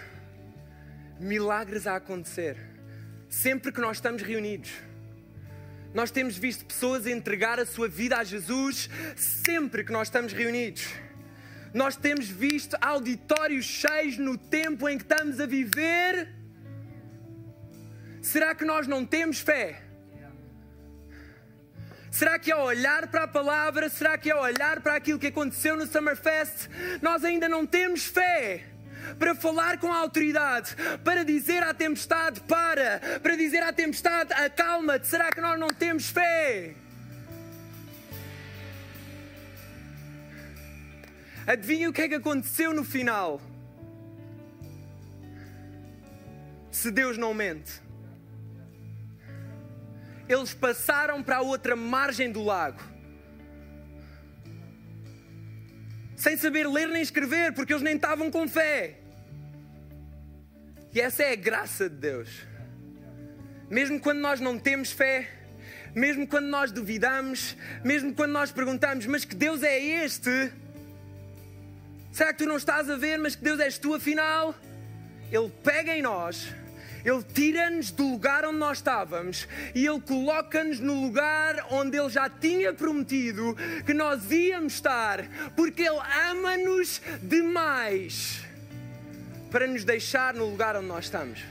milagres 1.18 1.87
a 1.87 1.96
acontecer 1.96 2.59
sempre 3.31 3.72
que 3.72 3.81
nós 3.81 3.96
estamos 3.96 4.20
reunidos. 4.20 4.72
Nós 5.94 6.11
temos 6.11 6.37
visto 6.37 6.66
pessoas 6.66 7.07
entregar 7.07 7.59
a 7.59 7.64
sua 7.64 7.88
vida 7.88 8.18
a 8.18 8.24
Jesus 8.24 8.90
sempre 9.16 9.83
que 9.85 9.90
nós 9.90 10.09
estamos 10.09 10.35
reunidos. 10.35 11.08
Nós 11.72 11.96
temos 11.96 12.28
visto 12.28 12.76
auditórios 12.81 13.64
cheios 13.64 14.16
no 14.16 14.37
tempo 14.37 14.88
em 14.88 14.96
que 14.96 15.04
estamos 15.04 15.40
a 15.40 15.46
viver. 15.46 16.28
Será 18.22 18.54
que 18.54 18.64
nós 18.64 18.87
não 18.87 19.04
temos 19.04 19.40
fé? 19.40 19.83
Será 22.11 22.38
que 22.38 22.50
ao 22.50 22.64
olhar 22.64 23.09
para 23.09 23.24
a 23.24 23.28
palavra, 23.28 23.88
será 23.88 24.16
que 24.16 24.31
ao 24.31 24.42
olhar 24.42 24.81
para 24.81 24.94
aquilo 24.96 25.18
que 25.18 25.26
aconteceu 25.28 25.76
no 25.76 25.87
Summerfest, 25.87 26.68
nós 27.02 27.24
ainda 27.24 27.48
não 27.48 27.66
temos 27.66 28.04
fé? 28.07 28.64
Para 29.18 29.35
falar 29.35 29.78
com 29.78 29.92
a 29.92 29.98
autoridade, 29.98 30.74
para 31.04 31.24
dizer 31.24 31.62
à 31.62 31.72
tempestade 31.72 32.40
para, 32.40 33.00
para 33.22 33.37
dizer 33.37 33.62
à 33.62 33.72
tempestade 33.72 34.33
acalma-te, 34.33 35.07
será 35.07 35.31
que 35.31 35.40
nós 35.40 35.59
não 35.59 35.68
temos 35.68 36.09
fé? 36.11 36.74
Adivinha 41.53 41.89
o 41.91 41.93
que 41.93 42.03
é 42.03 42.09
que 42.09 42.15
aconteceu 42.15 42.73
no 42.73 42.85
final? 42.85 43.41
Se 46.71 46.91
Deus 46.91 47.19
não 47.19 47.33
mente 47.35 47.89
eles 50.29 50.53
passaram 50.53 51.23
para 51.23 51.37
a 51.37 51.41
outra 51.41 51.75
margem 51.75 52.31
do 52.31 52.45
lago. 52.45 52.83
Sem 56.15 56.37
saber 56.37 56.69
ler 56.69 56.89
nem 56.89 57.01
escrever, 57.01 57.53
porque 57.55 57.73
eles 57.73 57.83
nem 57.83 57.95
estavam 57.97 58.31
com 58.31 58.47
fé. 58.47 58.99
E 60.93 61.01
essa 61.01 61.23
é 61.23 61.33
a 61.33 61.37
graça 61.37 61.89
de 61.89 61.97
Deus. 61.97 62.47
Mesmo 63.71 64.01
quando 64.01 64.19
nós 64.19 64.41
não 64.41 64.59
temos 64.59 64.91
fé, 64.91 65.31
mesmo 65.95 66.27
quando 66.27 66.47
nós 66.47 66.73
duvidamos, 66.73 67.57
mesmo 67.85 68.13
quando 68.15 68.33
nós 68.33 68.53
perguntamos, 68.53 69.07
mas 69.07 69.25
que 69.25 69.35
Deus 69.35 69.63
é 69.63 69.79
este? 69.79 70.53
Será 72.18 72.33
que 72.33 72.38
tu 72.38 72.46
não 72.46 72.57
estás 72.57 72.90
a 72.90 72.96
ver, 72.96 73.16
mas 73.16 73.37
que 73.37 73.44
Deus 73.44 73.61
és 73.61 73.78
tu 73.78 73.94
afinal? 73.94 74.52
Ele 75.31 75.48
pega 75.62 75.96
em 75.96 76.02
nós 76.02 76.52
ele 77.04 77.22
tira-nos 77.22 77.92
do 77.92 78.11
lugar 78.11 78.44
onde 78.44 78.59
nós 78.59 78.78
estávamos 78.78 79.46
e 79.72 79.87
Ele 79.87 80.00
coloca-nos 80.00 80.81
no 80.81 81.00
lugar 81.00 81.68
onde 81.70 81.96
Ele 81.96 82.09
já 82.09 82.28
tinha 82.28 82.74
prometido 82.74 83.57
que 83.87 83.94
nós 83.94 84.28
íamos 84.33 84.74
estar, 84.74 85.24
porque 85.54 85.83
Ele 85.83 86.00
ama-nos 86.28 87.00
demais 87.22 88.44
para 89.48 89.68
nos 89.68 89.85
deixar 89.85 90.35
no 90.35 90.50
lugar 90.50 90.74
onde 90.74 90.88
nós 90.88 91.04
estamos. 91.04 91.44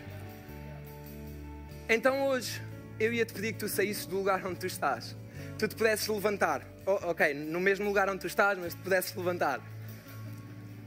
Então 1.87 2.27
hoje 2.27 2.61
eu 2.99 3.13
ia 3.13 3.25
te 3.25 3.31
pedir 3.31 3.53
que 3.53 3.59
tu 3.59 3.69
saísses 3.69 4.05
do 4.05 4.17
lugar 4.17 4.45
onde 4.45 4.59
tu 4.59 4.67
estás, 4.67 5.15
tu 5.57 5.65
te 5.65 5.75
pudesses 5.77 6.09
levantar. 6.09 6.61
Oh, 6.85 7.11
ok, 7.11 7.33
no 7.33 7.61
mesmo 7.61 7.85
lugar 7.85 8.09
onde 8.09 8.19
tu 8.19 8.27
estás, 8.27 8.59
mas 8.59 8.73
te 8.73 8.81
pudesses 8.81 9.15
levantar. 9.15 9.61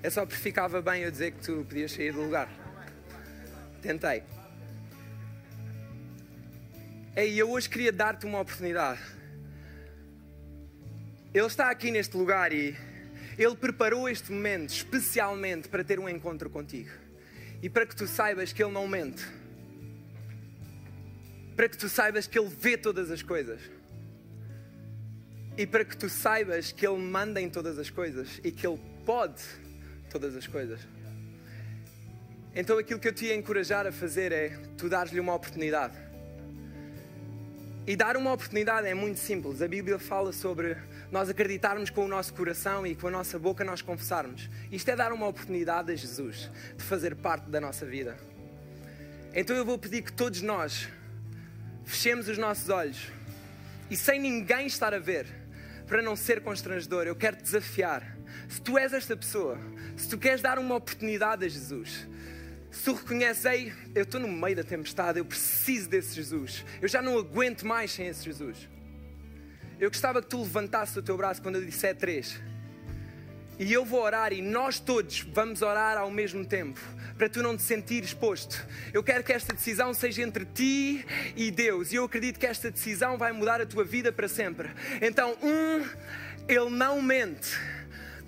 É 0.02 0.08
só 0.08 0.24
porque 0.24 0.40
ficava 0.40 0.80
bem 0.80 1.02
eu 1.02 1.10
dizer 1.10 1.32
que 1.32 1.40
tu 1.42 1.64
podias 1.68 1.92
sair 1.92 2.12
do 2.12 2.22
lugar. 2.22 2.48
Tentei. 3.82 4.22
Ei, 7.14 7.34
eu 7.34 7.50
hoje 7.50 7.68
queria 7.68 7.92
dar-te 7.92 8.24
uma 8.24 8.40
oportunidade. 8.40 9.00
Ele 11.34 11.46
está 11.46 11.70
aqui 11.70 11.90
neste 11.90 12.16
lugar 12.16 12.50
e 12.50 12.74
ele 13.36 13.54
preparou 13.54 14.08
este 14.08 14.32
momento 14.32 14.70
especialmente 14.70 15.68
para 15.68 15.84
ter 15.84 16.00
um 16.00 16.08
encontro 16.08 16.48
contigo. 16.48 16.90
E 17.62 17.68
para 17.68 17.84
que 17.84 17.94
tu 17.94 18.06
saibas 18.06 18.54
que 18.54 18.62
ele 18.62 18.72
não 18.72 18.88
mente. 18.88 19.22
Para 21.54 21.68
que 21.68 21.76
tu 21.76 21.90
saibas 21.90 22.26
que 22.26 22.38
ele 22.38 22.48
vê 22.48 22.78
todas 22.78 23.10
as 23.10 23.22
coisas. 23.22 23.60
E 25.58 25.66
para 25.66 25.84
que 25.84 25.94
tu 25.94 26.08
saibas 26.08 26.72
que 26.72 26.86
ele 26.86 26.98
manda 26.98 27.38
em 27.38 27.50
todas 27.50 27.78
as 27.78 27.90
coisas 27.90 28.40
e 28.42 28.50
que 28.50 28.66
ele 28.66 28.80
pode 29.04 29.42
todas 30.10 30.36
as 30.36 30.46
coisas. 30.46 30.80
Então 32.54 32.76
aquilo 32.76 33.00
que 33.00 33.08
eu 33.08 33.14
te 33.14 33.26
ia 33.26 33.34
encorajar 33.34 33.86
a 33.86 33.92
fazer 33.92 34.32
é 34.32 34.48
tu 34.76 34.88
dares-lhe 34.88 35.20
uma 35.20 35.34
oportunidade 35.34 36.10
e 37.86 37.96
dar 37.96 38.16
uma 38.16 38.32
oportunidade 38.32 38.86
é 38.86 38.94
muito 38.94 39.18
simples. 39.18 39.62
A 39.62 39.66
Bíblia 39.66 39.98
fala 39.98 40.32
sobre 40.32 40.76
nós 41.10 41.28
acreditarmos 41.28 41.90
com 41.90 42.04
o 42.04 42.08
nosso 42.08 42.32
coração 42.34 42.86
e 42.86 42.94
com 42.94 43.08
a 43.08 43.10
nossa 43.10 43.38
boca 43.38 43.64
nós 43.64 43.82
confessarmos. 43.82 44.48
Isto 44.70 44.90
é 44.90 44.96
dar 44.96 45.12
uma 45.12 45.26
oportunidade 45.26 45.90
a 45.90 45.96
Jesus 45.96 46.50
de 46.76 46.84
fazer 46.84 47.16
parte 47.16 47.50
da 47.50 47.60
nossa 47.60 47.86
vida. 47.86 48.16
Então 49.34 49.56
eu 49.56 49.64
vou 49.64 49.78
pedir 49.78 50.02
que 50.02 50.12
todos 50.12 50.42
nós 50.42 50.88
fechemos 51.84 52.28
os 52.28 52.38
nossos 52.38 52.68
olhos 52.68 53.08
e 53.90 53.96
sem 53.96 54.20
ninguém 54.20 54.66
estar 54.66 54.94
a 54.94 54.98
ver, 54.98 55.26
para 55.88 56.00
não 56.00 56.14
ser 56.14 56.42
constrangedor, 56.42 57.08
eu 57.08 57.16
quero 57.16 57.36
te 57.36 57.42
desafiar. 57.42 58.16
Se 58.48 58.60
tu 58.60 58.78
és 58.78 58.92
esta 58.92 59.16
pessoa, 59.16 59.58
se 60.00 60.08
tu 60.08 60.18
queres 60.18 60.40
dar 60.40 60.58
uma 60.58 60.76
oportunidade 60.76 61.44
a 61.44 61.48
Jesus, 61.48 62.08
se 62.70 62.84
tu 62.84 62.94
reconheces, 62.94 63.44
ei, 63.44 63.72
eu 63.94 64.04
estou 64.04 64.20
no 64.20 64.28
meio 64.28 64.56
da 64.56 64.64
tempestade, 64.64 65.18
eu 65.18 65.24
preciso 65.24 65.88
desse 65.88 66.14
Jesus, 66.14 66.64
eu 66.80 66.88
já 66.88 67.02
não 67.02 67.18
aguento 67.18 67.66
mais 67.66 67.90
sem 67.90 68.06
esse 68.06 68.24
Jesus. 68.24 68.68
Eu 69.78 69.90
gostava 69.90 70.22
que 70.22 70.28
tu 70.28 70.40
levantasses 70.40 70.96
o 70.96 71.02
teu 71.02 71.16
braço 71.16 71.40
quando 71.42 71.56
eu 71.56 71.64
disser 71.64 71.96
três. 71.96 72.40
E 73.58 73.70
eu 73.72 73.84
vou 73.84 74.02
orar 74.02 74.32
e 74.32 74.40
nós 74.40 74.78
todos 74.78 75.20
vamos 75.20 75.60
orar 75.60 75.98
ao 75.98 76.10
mesmo 76.10 76.46
tempo, 76.46 76.80
para 77.18 77.28
tu 77.28 77.42
não 77.42 77.56
te 77.56 77.62
sentir 77.62 78.02
exposto. 78.02 78.66
Eu 78.92 79.02
quero 79.02 79.22
que 79.22 79.32
esta 79.32 79.52
decisão 79.52 79.92
seja 79.92 80.22
entre 80.22 80.46
ti 80.46 81.04
e 81.36 81.50
Deus, 81.50 81.92
e 81.92 81.96
eu 81.96 82.04
acredito 82.04 82.38
que 82.38 82.46
esta 82.46 82.70
decisão 82.70 83.18
vai 83.18 83.32
mudar 83.32 83.60
a 83.60 83.66
tua 83.66 83.84
vida 83.84 84.10
para 84.10 84.28
sempre. 84.28 84.70
Então, 85.02 85.36
um, 85.42 85.86
Ele 86.48 86.70
não 86.70 87.02
mente. 87.02 87.58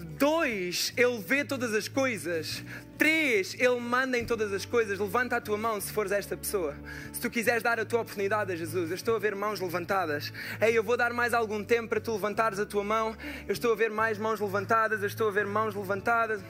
Dois, 0.03 0.93
Ele 0.97 1.19
vê 1.19 1.45
todas 1.45 1.75
as 1.75 1.89
coisas. 1.89 2.63
Três, 2.99 3.55
Ele 3.55 3.81
manda 3.81 4.19
em 4.19 4.25
todas 4.25 4.53
as 4.53 4.65
coisas. 4.65 4.99
Levanta 4.99 5.37
a 5.37 5.41
tua 5.41 5.57
mão 5.57 5.81
se 5.81 5.93
fores 5.93 6.13
esta 6.13 6.37
pessoa. 6.37 6.75
Se 7.13 7.21
tu 7.21 7.31
quiseres 7.31 7.63
dar 7.63 7.79
a 7.79 7.85
tua 7.85 8.01
oportunidade 8.01 8.53
a 8.53 8.57
Jesus, 8.57 8.91
eu 8.91 8.97
estou 8.97 9.17
a 9.17 9.19
ver 9.19 9.35
mãos 9.35 9.61
levantadas. 9.61 10.33
Ei, 10.61 10.77
eu 10.77 10.83
vou 10.83 10.97
dar 10.97 11.13
mais 11.13 11.35
algum 11.35 11.65
tempo 11.65 11.89
para 11.89 12.01
tu 12.01 12.13
levantares 12.13 12.59
a 12.59 12.67
tua 12.67 12.85
mão. 12.85 13.17
Eu 13.47 13.53
estou 13.53 13.73
a 13.73 13.77
ver 13.77 13.91
mais 13.91 14.19
mãos 14.19 14.41
levantadas. 14.41 15.01
Eu 15.01 15.09
estou 15.09 15.29
a 15.29 15.31
ver 15.31 15.47
mãos 15.47 15.75
levantadas. 15.75 16.41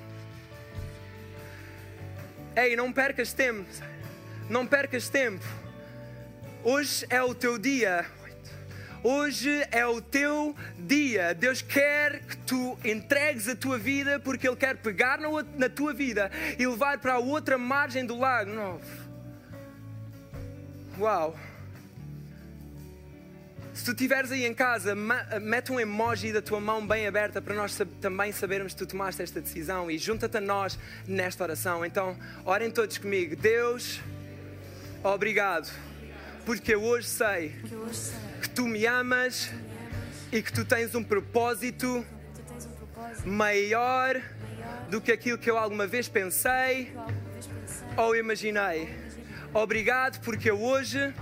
Ei, 2.56 2.76
não 2.76 2.92
percas 2.92 3.32
tempo. 3.32 3.64
Não 4.50 4.66
percas 4.66 5.08
tempo. 5.08 5.44
Hoje 6.64 7.06
é 7.08 7.22
o 7.22 7.34
teu 7.34 7.58
dia. 7.58 8.06
Hoje 9.04 9.66
é 9.72 9.84
o 9.84 10.00
teu 10.00 10.54
dia. 10.78 11.34
Deus 11.34 11.60
quer 11.60 12.20
que 12.20 12.36
tu 12.36 12.78
entregues 12.84 13.48
a 13.48 13.56
tua 13.56 13.76
vida 13.76 14.20
porque 14.20 14.46
Ele 14.46 14.56
quer 14.56 14.76
pegar 14.76 15.18
na 15.56 15.68
tua 15.68 15.92
vida 15.92 16.30
e 16.56 16.66
levar 16.66 16.98
para 16.98 17.14
a 17.14 17.18
outra 17.18 17.58
margem 17.58 18.06
do 18.06 18.16
lago. 18.16 18.52
Novo. 18.52 19.02
Uau! 20.98 21.36
Se 23.74 23.86
tu 23.86 23.90
estiveres 23.92 24.30
aí 24.30 24.44
em 24.44 24.54
casa, 24.54 24.94
mete 24.94 25.72
um 25.72 25.80
emoji 25.80 26.30
da 26.32 26.42
tua 26.42 26.60
mão 26.60 26.86
bem 26.86 27.06
aberta 27.06 27.40
para 27.40 27.54
nós 27.54 27.76
também 28.00 28.30
sabermos 28.30 28.74
que 28.74 28.78
tu 28.78 28.86
tomaste 28.86 29.22
esta 29.22 29.40
decisão 29.40 29.90
e 29.90 29.96
junta-te 29.98 30.36
a 30.36 30.40
nós 30.40 30.78
nesta 31.08 31.42
oração. 31.42 31.84
Então, 31.84 32.16
orem 32.44 32.70
todos 32.70 32.98
comigo. 32.98 33.34
Deus, 33.34 33.98
obrigado, 35.02 35.72
porque 36.44 36.74
eu 36.74 36.82
hoje 36.82 37.08
sei 37.08 37.54
que 38.40 38.50
tu 38.50 38.66
me 38.66 38.86
amas 38.86 39.50
e 40.30 40.42
que 40.42 40.52
tu 40.52 40.64
tens 40.64 40.94
um 40.94 41.04
propósito 41.04 42.04
maior 43.24 44.20
do 44.90 45.00
que 45.00 45.12
aquilo 45.12 45.38
que 45.38 45.50
eu 45.50 45.56
alguma 45.56 45.86
vez 45.86 46.08
pensei 46.08 46.92
ou 47.96 48.16
imaginei. 48.16 48.88
Obrigado 49.54 50.20
porque 50.20 50.50
eu 50.50 50.60
hoje 50.60 51.14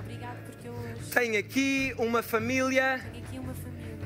tenho 1.13 1.39
aqui 1.39 1.95
uma 1.99 2.23
família 2.23 3.01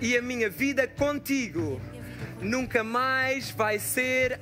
e 0.01 0.17
a 0.17 0.23
minha 0.23 0.51
vida 0.51 0.87
contigo 0.89 1.81
nunca 2.41 2.83
mais 2.83 3.51
vai 3.51 3.79
ser 3.79 4.41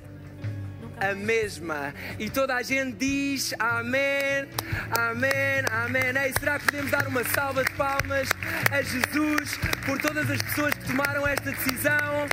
a 1.02 1.14
mesma. 1.14 1.92
E 2.18 2.30
toda 2.30 2.54
a 2.54 2.62
gente 2.62 2.96
diz 2.96 3.52
amém, 3.58 4.46
amém, 4.90 5.64
amém. 5.70 6.22
Ei, 6.24 6.32
será 6.38 6.58
que 6.58 6.66
podemos 6.66 6.90
dar 6.90 7.06
uma 7.08 7.24
salva 7.24 7.64
de 7.64 7.72
palmas 7.72 8.28
a 8.70 8.80
Jesus 8.82 9.58
por 9.84 10.00
todas 10.00 10.30
as 10.30 10.40
pessoas 10.40 10.72
que 10.74 10.86
tomaram 10.86 11.26
esta 11.26 11.50
decisão? 11.50 12.26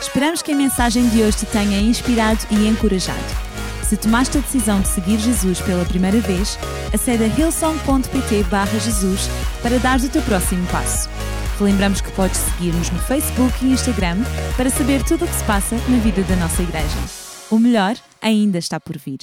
Esperamos 0.00 0.42
que 0.42 0.52
a 0.52 0.56
mensagem 0.56 1.08
de 1.08 1.22
hoje 1.22 1.38
te 1.38 1.46
tenha 1.46 1.78
inspirado 1.78 2.40
e 2.50 2.68
encorajado. 2.68 3.52
Se 3.88 3.96
tomaste 3.96 4.38
a 4.38 4.40
decisão 4.40 4.80
de 4.80 4.88
seguir 4.88 5.18
Jesus 5.18 5.60
pela 5.60 5.84
primeira 5.84 6.18
vez, 6.20 6.58
acede 6.94 7.24
a 7.24 7.26
hillsong.pt 7.26 8.44
Jesus 8.80 9.28
para 9.62 9.78
dar 9.78 10.00
o 10.00 10.08
teu 10.08 10.22
próximo 10.22 10.66
passo. 10.68 11.10
Relembramos 11.58 12.00
que 12.00 12.10
podes 12.12 12.38
seguir-nos 12.38 12.90
no 12.90 12.98
Facebook 13.00 13.52
e 13.62 13.72
Instagram 13.72 14.18
para 14.56 14.70
saber 14.70 15.02
tudo 15.04 15.24
o 15.24 15.28
que 15.28 15.34
se 15.34 15.44
passa 15.44 15.76
na 15.88 15.98
vida 15.98 16.22
da 16.22 16.36
nossa 16.36 16.62
igreja. 16.62 17.21
O 17.52 17.58
melhor 17.58 17.96
ainda 18.22 18.56
está 18.56 18.80
por 18.80 18.96
vir. 18.96 19.18